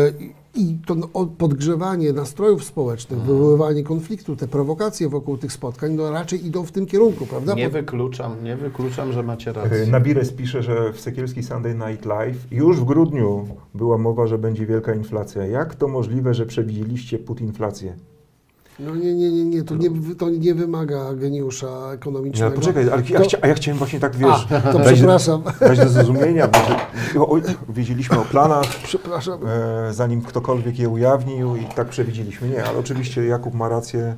[0.54, 3.36] i to no, podgrzewanie nastrojów społecznych, Mhm.
[3.38, 7.54] wywoływanie konfliktu, te prowokacje wokół tych spotkań, no raczej idą w tym kierunku, prawda?
[7.54, 9.86] Nie wykluczam, nie wykluczam, że macie E, rację.
[9.86, 14.66] Nabires pisze, że w Sekielski Sunday Night Live już w grudniu była mowa, że będzie
[14.66, 15.46] wielka inflacja.
[15.46, 17.96] Jak to możliwe, że przewidzieliście putinflację?
[18.80, 22.46] No nie, nie, nie, nie, to nie, to nie wymaga geniusza Nie, ekonomicznego.
[22.46, 24.94] ale poczekaj, ale ja, To- chcia, a ja chciałem właśnie tak, wiesz, A, to dać,
[24.94, 25.42] przepraszam.
[25.60, 26.48] dać do zrozumienia,
[27.14, 29.40] bo o, oj, wiedzieliśmy o planach, Przepraszam.
[29.46, 32.48] e, zanim ktokolwiek je ujawnił i tak przewidzieliśmy.
[32.48, 34.16] Nie, ale oczywiście Jakub ma rację,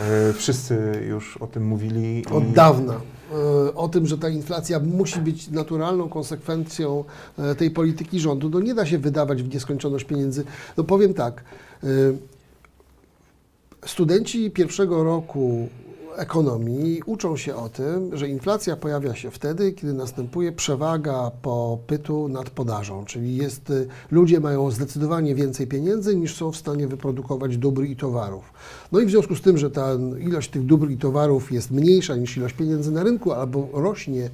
[0.00, 2.18] e, wszyscy już o tym mówili.
[2.20, 2.94] i- Od dawna.
[2.94, 7.04] e, O tym, że ta inflacja musi być naturalną konsekwencją
[7.38, 8.50] e, tej polityki rządu.
[8.50, 10.44] No nie da się wydawać w nieskończoność pieniędzy.
[10.76, 11.44] No powiem tak.
[13.86, 15.68] Studenci pierwszego roku
[16.16, 22.50] ekonomii uczą się o tym, że inflacja pojawia się wtedy, kiedy następuje przewaga popytu nad
[22.50, 23.72] podażą, czyli jest,
[24.10, 28.52] ludzie mają zdecydowanie więcej pieniędzy niż są w stanie wyprodukować dóbr i towarów.
[28.92, 29.88] No i w związku z tym, że ta
[30.20, 34.30] ilość tych dóbr i towarów jest mniejsza niż ilość pieniędzy na rynku albo rośnie,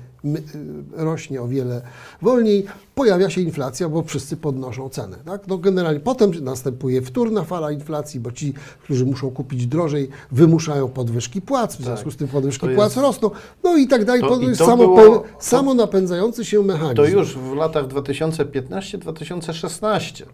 [0.93, 1.83] rośnie o wiele
[2.23, 5.16] wolniej, pojawia się inflacja, bo wszyscy podnoszą cenę.
[5.25, 5.47] Tak?
[5.47, 11.43] No generalnie potem następuje wtórna fala inflacji, bo ci, którzy muszą kupić drożej, wymuszają podwyżki
[11.43, 13.31] płac, w związku z tym podwyżki To płac jest- rosną,
[13.64, 14.21] no i tak dalej.
[14.23, 16.97] to- To, jest samo, było- pe- samo napędzający się mechanizm.
[16.97, 20.27] To już w latach 2015-2016 e,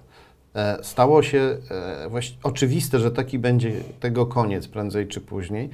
[0.82, 5.70] stało się e, oczywiste, że taki będzie tego koniec prędzej czy później,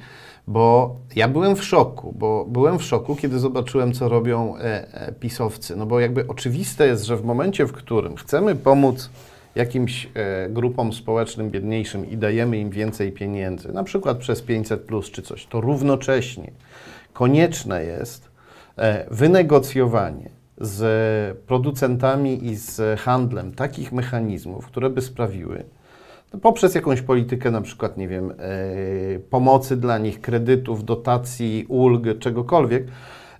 [0.47, 4.61] bo ja byłem w szoku, bo byłem w szoku, kiedy zobaczyłem, co robią e,
[4.93, 5.75] e, pisowcy.
[5.75, 9.09] No bo jakby oczywiste jest, że w momencie, w którym chcemy pomóc
[9.55, 15.11] jakimś e, grupom społecznym biedniejszym i dajemy im więcej pieniędzy, na przykład przez 500 plus
[15.11, 16.51] czy coś, to równocześnie
[17.13, 18.31] konieczne jest
[18.77, 25.63] e, wynegocjowanie z producentami i z handlem takich mechanizmów, które by sprawiły,
[26.33, 28.35] no poprzez jakąś politykę, na przykład, nie wiem, e,
[29.19, 32.87] pomocy dla nich, kredytów, dotacji, ulg, czegokolwiek,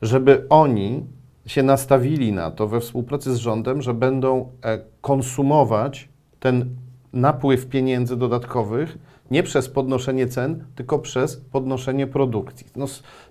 [0.02, 1.06] żeby oni
[1.46, 6.10] się nastawili na to we współpracy z rządem, że będą e, konsumować
[6.40, 6.76] ten
[7.14, 8.98] napływ pieniędzy dodatkowych
[9.32, 12.68] nie przez podnoszenie cen, tylko przez podnoszenie produkcji.
[12.76, 12.86] No,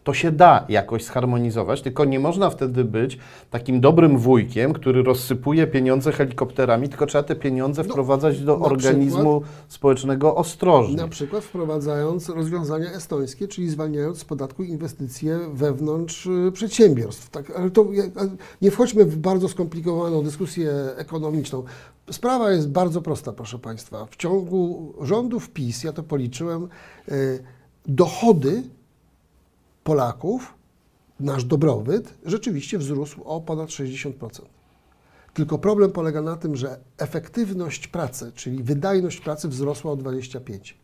[0.05, 3.18] to się da jakoś zharmonizować, tylko nie można wtedy być
[3.51, 10.34] takim dobrym wujkiem, który rozsypuje pieniądze helikopterami, tylko trzeba te pieniądze wprowadzać do organizmu społecznego
[10.34, 10.96] ostrożnie.
[10.96, 17.30] Na przykład wprowadzając rozwiązania estońskie, czyli zwalniając z podatku inwestycje wewnątrz y, przedsiębiorstw.
[17.30, 17.86] Tak, ale to
[18.62, 21.64] nie wchodźmy w bardzo skomplikowaną dyskusję ekonomiczną.
[22.11, 24.06] Sprawa jest bardzo prosta, proszę Państwa.
[24.06, 26.68] W ciągu rządów PiS, ja to policzyłem,
[27.08, 27.42] y,
[27.86, 28.62] dochody
[29.84, 30.54] Polaków,
[31.20, 34.42] nasz dobrobyt, rzeczywiście wzrósł o ponad 60%.
[35.34, 40.78] Tylko problem polega na tym, że efektywność pracy, czyli wydajność pracy wzrosła o 25.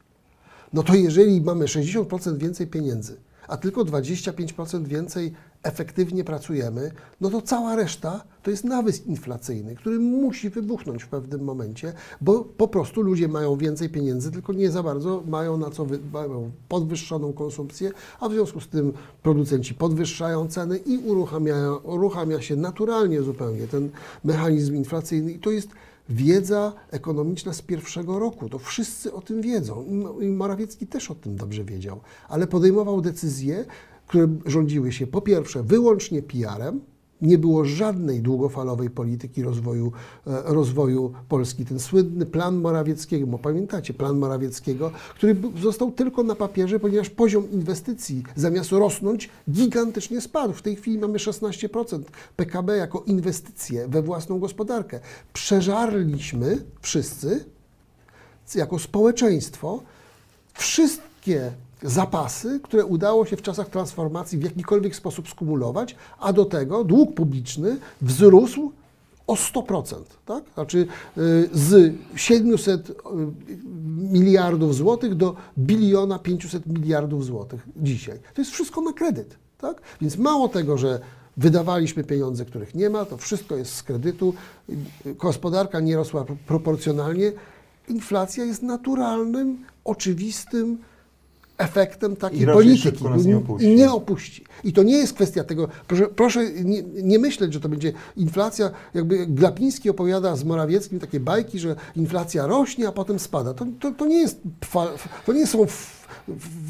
[0.72, 5.32] No to jeżeli mamy 60% więcej pieniędzy, a tylko 25% więcej
[5.66, 6.90] efektywnie pracujemy,
[7.20, 12.44] no to cała reszta to jest nawys inflacyjny, który musi wybuchnąć w pewnym momencie, bo
[12.44, 17.32] po prostu ludzie mają więcej pieniędzy, tylko nie za bardzo mają na co mają podwyższoną
[17.32, 17.90] konsumpcję,
[18.20, 18.92] a w związku z tym
[19.22, 23.90] producenci podwyższają ceny i uruchamia, uruchamia się naturalnie zupełnie ten
[24.24, 25.68] mechanizm inflacyjny i to jest
[26.08, 28.48] wiedza ekonomiczna z pierwszego roku.
[28.48, 29.84] To wszyscy o tym wiedzą.
[30.20, 33.64] I Morawiecki też o tym dobrze wiedział, ale podejmował decyzje,
[34.06, 36.80] które rządziły się po pierwsze wyłącznie PR-em,
[37.22, 39.92] nie było żadnej długofalowej polityki rozwoju,
[40.26, 41.64] e, rozwoju Polski.
[41.64, 47.50] Ten słynny plan Morawieckiego, bo pamiętacie, plan Morawieckiego, który został tylko na papierze, ponieważ poziom
[47.50, 50.52] inwestycji zamiast rosnąć gigantycznie spadł.
[50.54, 52.02] W tej chwili mamy 16%
[52.36, 55.00] PKB jako inwestycje we własną gospodarkę.
[55.32, 57.44] Przeżarliśmy wszyscy
[58.54, 59.82] jako społeczeństwo
[60.54, 61.52] wszystkie
[61.86, 67.14] zapasy, które udało się w czasach transformacji w jakikolwiek sposób skumulować, a do tego dług
[67.14, 68.72] publiczny wzrósł
[69.26, 69.96] o 100%.
[70.26, 70.44] Tak?
[70.54, 70.86] Znaczy
[71.18, 72.94] y, z 700 y,
[73.96, 78.18] miliardów złotych do biliona 500 miliardów złotych dzisiaj.
[78.34, 79.36] To jest wszystko na kredyt.
[79.58, 79.80] Tak?
[80.00, 81.00] Więc mało tego, że
[81.36, 84.34] wydawaliśmy pieniądze, których nie ma, to wszystko jest z kredytu,
[85.06, 87.32] y, gospodarka nie rosła pro- proporcjonalnie.
[87.88, 90.78] Inflacja jest naturalnym, oczywistym
[91.58, 93.04] efektem takiej I polityki.
[93.04, 93.66] nas nie opuści.
[93.68, 94.44] I nie opuści.
[94.64, 98.70] I to nie jest kwestia tego, proszę, proszę nie, nie myśleć, że to będzie inflacja,
[98.94, 103.54] jakby Glapiński opowiada z Morawieckim takie bajki, że inflacja rośnie, a potem spada.
[103.54, 104.40] To, to, to nie jest,
[105.26, 105.66] to nie są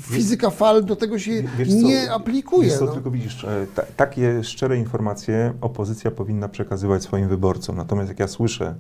[0.02, 2.68] fizyka fal, do tego się Wiesz co, nie aplikuje.
[2.68, 2.92] Wiesz co, no.
[2.92, 7.76] tylko widzisz, e, ta, takie szczere informacje opozycja powinna przekazywać swoim wyborcom.
[7.76, 8.74] Natomiast jak ja słyszę,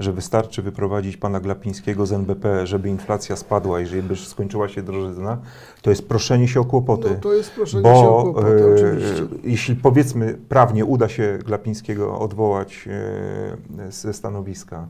[0.00, 5.38] że wystarczy wyprowadzić pana Glapińskiego z NBP, żeby inflacja spadła i żeby skończyła się drożyzna,
[5.82, 7.10] to jest proszenie się o kłopoty.
[7.10, 9.26] No, to jest proszenie Bo się o kłopoty, e, oczywiście.
[9.44, 12.88] jeśli powiedzmy prawnie uda się Glapińskiego odwołać
[13.78, 14.86] e, ze stanowiska,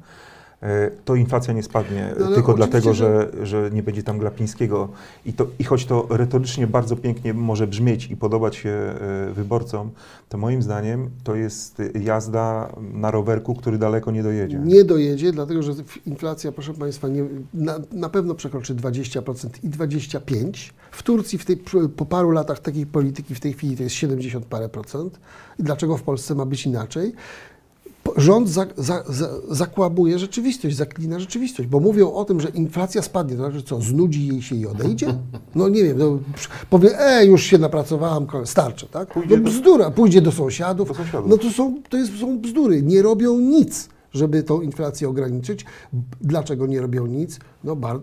[1.04, 4.88] to inflacja nie spadnie No, ale tylko dlatego, że- że, że nie będzie tam Glapińskiego.
[5.26, 9.90] I, to, I choć to retorycznie bardzo pięknie może brzmieć i podobać się e, wyborcom,
[10.28, 14.58] to moim zdaniem to jest jazda na rowerku, który daleko nie dojedzie.
[14.64, 15.72] Nie dojedzie, dlatego że
[16.06, 20.50] inflacja, proszę Państwa, nie, na, na pewno przekroczy 20% i 25%.
[20.90, 21.56] W Turcji w tej,
[21.96, 25.18] po paru latach takiej polityki w tej chwili to jest 70 parę procent.
[25.58, 27.12] I dlaczego w Polsce ma być inaczej?
[28.18, 33.02] Po- Rząd za, za, za, zakłamuje rzeczywistość, zaklina rzeczywistość, bo mówią o tym, że inflacja
[33.02, 35.14] spadnie, to znaczy co, znudzi jej się i odejdzie?
[35.54, 36.18] No nie wiem, no,
[36.70, 39.16] powie, e, już się napracowałam, starczy, tak?
[39.30, 40.92] No bzdura, pójdzie do sąsiadów,
[41.26, 42.82] no to są, to jest, są bzdury.
[42.82, 45.64] Nie robią nic, żeby tą inflację ograniczyć.
[46.20, 47.38] Dlaczego nie robią nic?
[47.64, 48.00] No bar-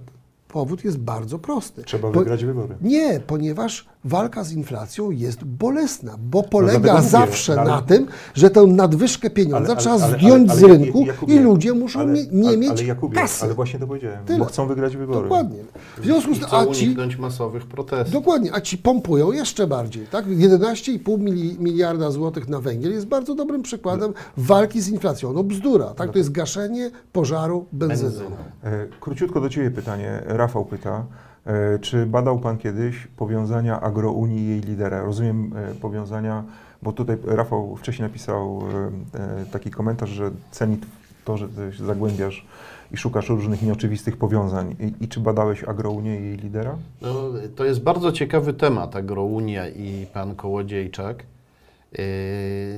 [0.47, 1.83] powód jest bardzo prosty.
[1.83, 2.75] Trzeba Po- wygrać wybory.
[2.81, 7.81] Nie, ponieważ walka z inflacją jest bolesna, bo dlatego polega mówię, zawsze no ale- na
[7.81, 11.73] tym, że tę nadwyżkę pieniądza Ale- trzeba ale- zdjąć ale- z rynku Jakubie, i ludzie
[11.73, 13.45] muszą nie ale- mieć ale Jakubie, kasy.
[13.45, 14.39] Ale właśnie to powiedziałem, Tyle.
[14.39, 15.21] bo chcą wygrać wybory.
[15.21, 15.59] Dokładnie.
[15.97, 18.13] W związku z tym, chcą a ci, uniknąć masowych protestów.
[18.13, 20.07] Dokładnie, a ci pompują jeszcze bardziej.
[20.07, 20.25] Tak?
[20.27, 25.33] 11,5 mili- miliarda złotych na węgiel jest bardzo dobrym przykładem walki z inflacją.
[25.33, 26.11] No bzdura, tak?
[26.11, 27.65] to jest gaszenie pożaru.
[27.71, 28.11] Benzyną.
[28.63, 30.23] E, Króciutko do Ciebie pytanie.
[30.25, 31.05] Rafał pyta,
[31.81, 35.03] czy badał Pan kiedyś powiązania agrounii i jej lidera?
[35.03, 36.43] Rozumiem e, powiązania,
[36.81, 38.61] bo tutaj Rafał wcześniej napisał
[39.13, 40.77] e, e, taki komentarz, że ceni
[41.25, 42.45] to, że ty się zagłębiasz
[42.91, 44.75] i szukasz różnych nieoczywistych powiązań.
[44.79, 46.77] I, i czy badałeś agrounię i jej lidera?
[47.01, 47.13] No,
[47.55, 51.23] to jest bardzo ciekawy temat, Agrounia i pan Kołodziejczak.
[51.91, 52.03] Yy,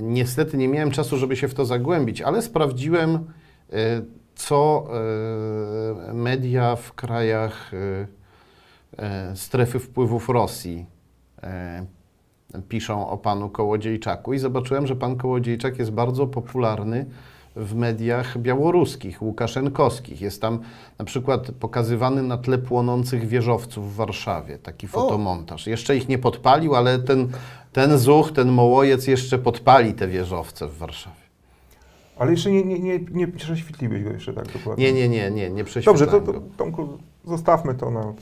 [0.01, 3.11] niestety nie miałem czasu, żeby się w to zagłębić, ale sprawdziłem,
[3.72, 3.78] yy,
[4.36, 4.88] co
[6.07, 7.72] yy, media w krajach
[9.36, 10.86] strefy wpływów Rosji
[12.54, 17.06] yy, piszą o panu Kołodziejczaku i zobaczyłem, że pan Kołodziejczak jest bardzo popularny
[17.56, 20.22] w mediach białoruskich, łukaszenkowskich.
[20.22, 20.60] Jest tam
[20.98, 25.68] na przykład pokazywany na tle płonących wieżowców w Warszawie, taki fotomontaż.
[25.68, 27.28] Jeszcze ich nie podpalił, ale ten,
[27.74, 31.28] ten zuch, ten mołojec jeszcze podpali te wieżowce w Warszawie.
[32.18, 34.86] Ale jeszcze nie, nie, nie, nie prześwitliłeś go jeszcze tak dokładnie.
[34.86, 36.41] Nie, nie, nie, nie, nie Dobrze, prześwietlałem to, to.
[36.58, 38.13] Tomku, zostawmy to na,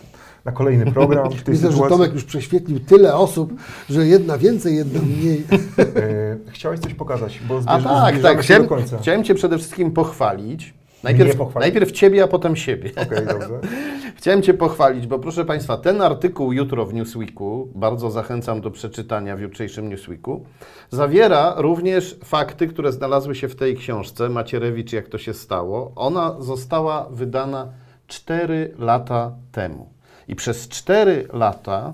[0.45, 1.31] na kolejny program.
[1.31, 1.89] W tej że sytuacji.
[1.89, 3.53] Tomek już prześwietlił tyle osób,
[3.89, 5.43] że jedna więcej, jedna mniej.
[5.79, 8.37] E, chciałeś coś pokazać, bo A zbliż, tak, tak.
[8.37, 8.97] się Chciałem, do końca.
[8.97, 10.73] chciałem Cię przede wszystkim pochwalić.
[11.03, 12.91] Najpierw, najpierw Ciebie, a potem siebie.
[12.95, 13.59] Okej, dobrze.
[14.17, 19.35] Chciałem Cię pochwalić, bo proszę Państwa, ten artykuł jutro w Newsweeku, bardzo zachęcam do przeczytania
[19.35, 20.45] w jutrzejszym Newsweeku,
[20.89, 25.91] zawiera również fakty, które znalazły się w tej książce, Macierewicz, jak to się stało.
[25.95, 27.67] Ona została wydana
[28.07, 29.89] 4 lata temu.
[30.27, 31.93] I przez 4 lata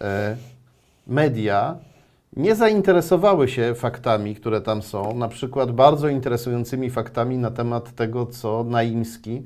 [0.00, 0.36] e,
[1.06, 1.76] media
[2.36, 8.26] nie zainteresowały się faktami, które tam są, na przykład bardzo interesującymi faktami na temat tego,
[8.26, 9.42] co Naimski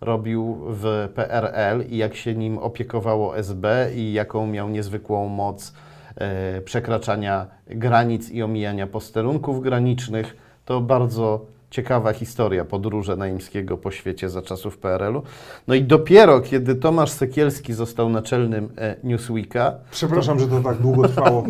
[0.00, 5.74] robił w PRL i jak się nim opiekowało SB i jaką miał niezwykłą moc
[6.16, 10.36] e, przekraczania granic i omijania posterunków granicznych.
[10.64, 15.22] To bardzo ciekawa historia podróże Naimskiego po świecie za czasów PRL-u.
[15.68, 21.08] No i dopiero kiedy Tomasz Sekielski został naczelnym e, Newsweeka, Przepraszam, że to tak długo
[21.08, 21.44] trwało.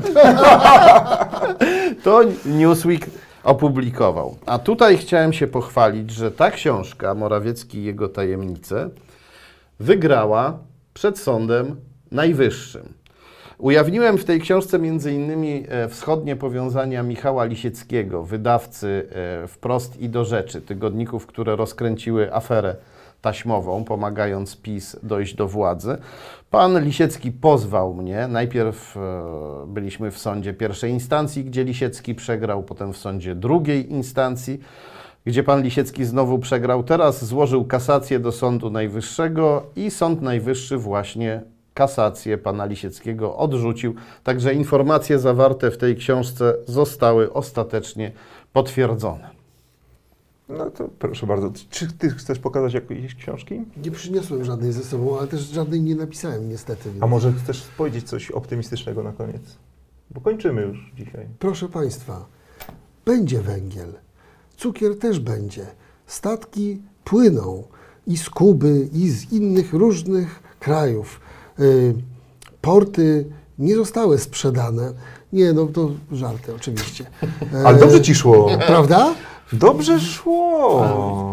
[2.05, 3.07] to Newsweek
[3.45, 4.37] opublikował.
[4.47, 8.91] A tutaj chciałem się pochwalić, że ta książka, Morawiecki i jego tajemnice,
[9.81, 10.59] wygrała
[10.95, 11.77] przed Sądem
[12.11, 13.00] Najwyższym.
[13.61, 15.65] Ujawniłem w tej książce m.in.
[15.69, 19.09] e, wschodnie powiązania Michała Lisieckiego, wydawcy
[19.43, 22.77] e, Wprost i do rzeczy, tygodników, które rozkręciły aferę
[23.21, 25.97] taśmową, pomagając PiS dojść do władzy.
[26.51, 28.29] Pan Lisiecki pozwał mnie.
[28.29, 29.01] Najpierw e,
[29.67, 34.61] byliśmy w sądzie pierwszej instancji, gdzie Lisiecki przegrał, potem w sądzie drugiej instancji,
[35.25, 36.83] gdzie pan Lisiecki znowu przegrał.
[36.83, 41.43] Teraz złożył kasację do Sądu Najwyższego i Sąd Najwyższy właśnie
[41.75, 43.95] kasację pana Lisieckiego odrzucił.
[44.25, 48.13] Także informacje zawarte w tej książce zostały ostatecznie
[48.53, 49.41] potwierdzone.
[50.49, 51.53] No to proszę bardzo.
[51.71, 53.65] Czy ty chcesz pokazać jakieś książki?
[53.85, 56.91] Nie przyniosłem żadnej ze sobą, ale też żadnej nie napisałem niestety.
[56.91, 57.03] Więc.
[57.03, 59.43] A może chcesz powiedzieć coś optymistycznego na koniec?
[60.11, 61.27] Bo kończymy już dzisiaj.
[61.39, 62.27] Proszę Państwa,
[63.05, 63.93] będzie węgiel,
[64.57, 65.67] cukier też będzie,
[66.07, 67.65] statki płyną
[68.07, 71.21] i z Kuby, i z innych różnych krajów.
[71.61, 71.95] Y,
[72.61, 73.27] Porty
[73.59, 74.93] nie zostały sprzedane.
[75.33, 77.07] Nie, no to żarty oczywiście.
[77.65, 78.51] Ale dobrze ci szło.
[78.67, 79.15] Prawda?
[79.53, 81.33] Dobrze szło.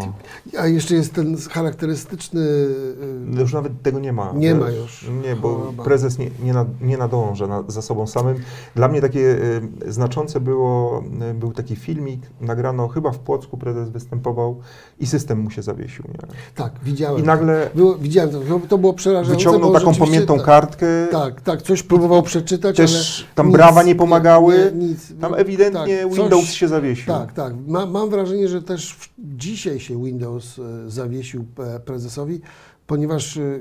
[0.59, 2.41] A jeszcze jest ten charakterystyczny.
[2.41, 2.95] y,
[3.25, 4.31] No Już nawet tego nie ma.
[4.35, 5.05] Nie ma już.
[5.23, 5.83] Nie, bo Choroba.
[5.83, 8.37] prezes nie, nie, nad, nie nadąża na, za sobą samym.
[8.75, 9.61] Dla mnie takie y,
[9.91, 14.59] znaczące było, y, był taki filmik, nagrano chyba w Płocku, prezes występował
[14.99, 16.05] i system mu się zawiesił.
[16.07, 16.27] Nie?
[16.55, 17.19] Tak, widziałem.
[17.21, 18.39] I nagle Było, widziałem to,
[18.69, 19.37] to było przerażające.
[19.37, 21.07] wyciągnął taką pamiętną tak, kartkę.
[21.11, 24.71] Tak, tak, coś próbował przeczytać, Też ale tam nic, brawa nie pomagały.
[24.75, 25.13] Nie, nic.
[25.21, 27.13] Tam ewidentnie Tak, coś- Windows się zawiesił.
[27.13, 27.53] Tak, tak.
[27.67, 32.41] Ma, mam wrażenie, że też dzisiaj się Windows e, zawiesił e, prezesowi,
[32.87, 33.59] ponieważ e,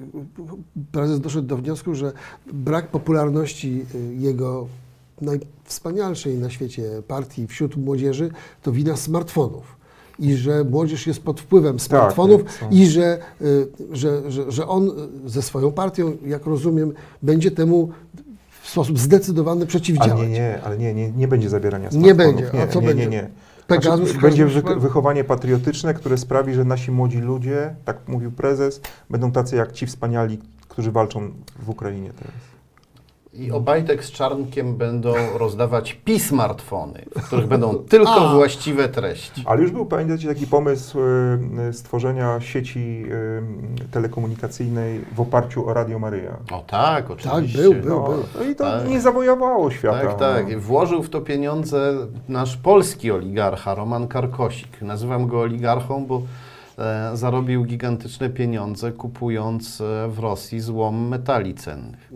[0.92, 2.12] prezes doszedł do wniosku, że
[2.52, 3.84] brak popularności
[4.18, 4.66] jego
[5.20, 8.30] najwspanialszej na świecie partii wśród młodzieży
[8.62, 9.76] to wina smartfonów.
[10.18, 13.18] I że młodzież jest pod wpływem smartfonów tak, i że,
[13.92, 14.90] że, że, że on
[15.26, 16.92] ze swoją partią, jak rozumiem,
[17.22, 17.88] będzie temu
[18.62, 20.20] w sposób zdecydowany Ale przeciwdziałać.
[20.20, 22.16] nie, nie, ale nie, nie, nie będzie zabierania Nie smartfonów.
[22.16, 22.50] będzie.
[22.52, 23.04] A Nie, co nie, będzie?
[23.04, 23.28] nie, nie.
[23.66, 24.46] Pegasus Znaczy, będzie
[24.76, 29.86] wychowanie patriotyczne, które sprawi, że nasi młodzi ludzie, tak mówił prezes, będą tacy jak ci
[29.86, 30.38] wspaniali,
[30.68, 32.55] którzy walczą w Ukrainie teraz.
[33.38, 38.34] I Obajtek z Czarnkiem będą rozdawać pi-smartfony, w których będą tylko A.
[38.34, 39.42] właściwe treści.
[39.46, 40.98] Ale już był, pamiętacie, taki pomysł
[41.68, 43.04] y, stworzenia sieci
[43.82, 46.36] y, telekomunikacyjnej w oparciu o Radio Maryja.
[46.52, 47.58] O tak, Tak, oczywiście.
[47.62, 48.22] był, był, No, był.
[48.38, 48.88] no i to Tak.
[48.88, 50.00] nie zawojowało świata.
[50.06, 50.44] Tak, tak.
[50.44, 50.52] no.
[50.52, 51.94] I Włożył w to pieniądze
[52.28, 54.82] nasz polski oligarcha, Roman Karkosik.
[54.82, 56.22] Nazywam go oligarchą, bo
[56.78, 62.10] e, zarobił gigantyczne pieniądze kupując e, w Rosji złom metali cennych.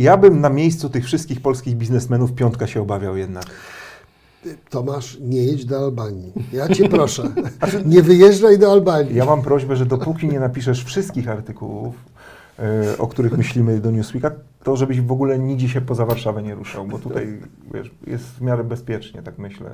[0.00, 3.44] Ja bym na miejscu tych wszystkich polskich biznesmenów piątka się obawiał jednak.
[4.70, 6.32] Tomasz, nie jedź do Albanii.
[6.52, 7.22] Ja cię proszę.
[7.84, 9.14] Nie wyjeżdżaj do Albanii.
[9.14, 11.94] Ja mam prośbę, że dopóki nie napiszesz wszystkich artykułów,
[12.58, 14.30] e, o których myślimy do Newsweeka,
[14.62, 17.38] to żebyś w ogóle nigdzie się poza Warszawę nie ruszał, bo tutaj
[17.74, 19.70] wiesz, jest w miarę bezpiecznie, tak myślę.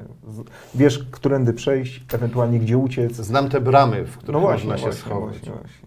[0.75, 3.13] Wiesz, którędy przejść, ewentualnie gdzie uciec.
[3.17, 5.39] Znam te bramy, w których No właśnie, można się właśnie, schować.
[5.39, 5.87] właśnie, właśnie.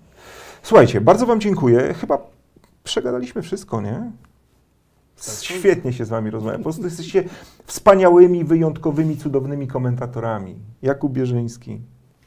[0.63, 1.93] Słuchajcie, bardzo Wam dziękuję.
[1.93, 2.17] Chyba
[2.83, 4.11] przegadaliśmy wszystko, nie?
[5.41, 6.57] Świetnie się z wami rozmawia.
[6.57, 7.23] Po prostu jesteście
[7.65, 10.55] wspaniałymi, wyjątkowymi, cudownymi komentatorami.
[10.81, 11.81] Jakub Bierzyński,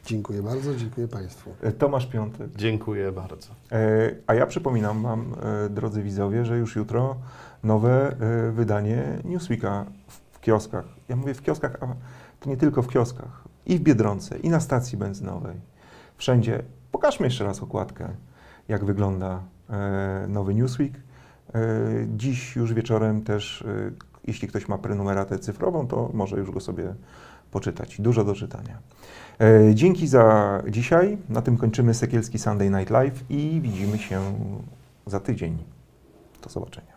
[0.07, 1.51] Dziękuję bardzo, dziękuję Państwu.
[1.62, 2.51] e, Tomasz Piątek.
[2.57, 3.49] Dziękuję bardzo.
[3.72, 5.34] E, A ja przypominam Wam,
[5.66, 7.16] e, drodzy widzowie, że już jutro
[7.64, 8.16] nowe
[8.53, 10.84] wydanie Newsweeka w- kioskach.
[11.09, 11.86] Ja mówię w kioskach, a
[12.40, 13.45] to nie tylko w kioskach.
[13.66, 15.57] I w Biedronce, i na stacji benzynowej.
[16.16, 16.62] Wszędzie.
[16.93, 18.09] Pokażmy jeszcze raz okładkę,
[18.68, 19.43] jak wygląda
[20.28, 20.93] nowy Newsweek.
[21.55, 21.59] E,
[22.16, 23.90] Dziś już wieczorem też, e,
[24.26, 26.94] jeśli ktoś ma prenumeratę cyfrową, to może już go sobie
[27.50, 28.00] poczytać.
[28.00, 28.78] Dużo do czytania.
[29.40, 31.18] E, Dzięki za dzisiaj.
[31.28, 34.20] Na tym kończymy Sekielski Sunday Night Live i widzimy się
[35.07, 35.59] za tydzień.
[36.42, 36.92] Do zobaczenia.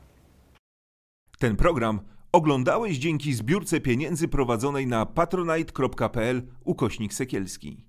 [1.39, 1.99] Ten program
[2.31, 7.85] oglądałeś dzięki zbiórce pieniędzy prowadzonej na patronite.pl ukośnik Sekielski.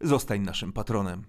[0.00, 1.24] Zostań naszym patronem.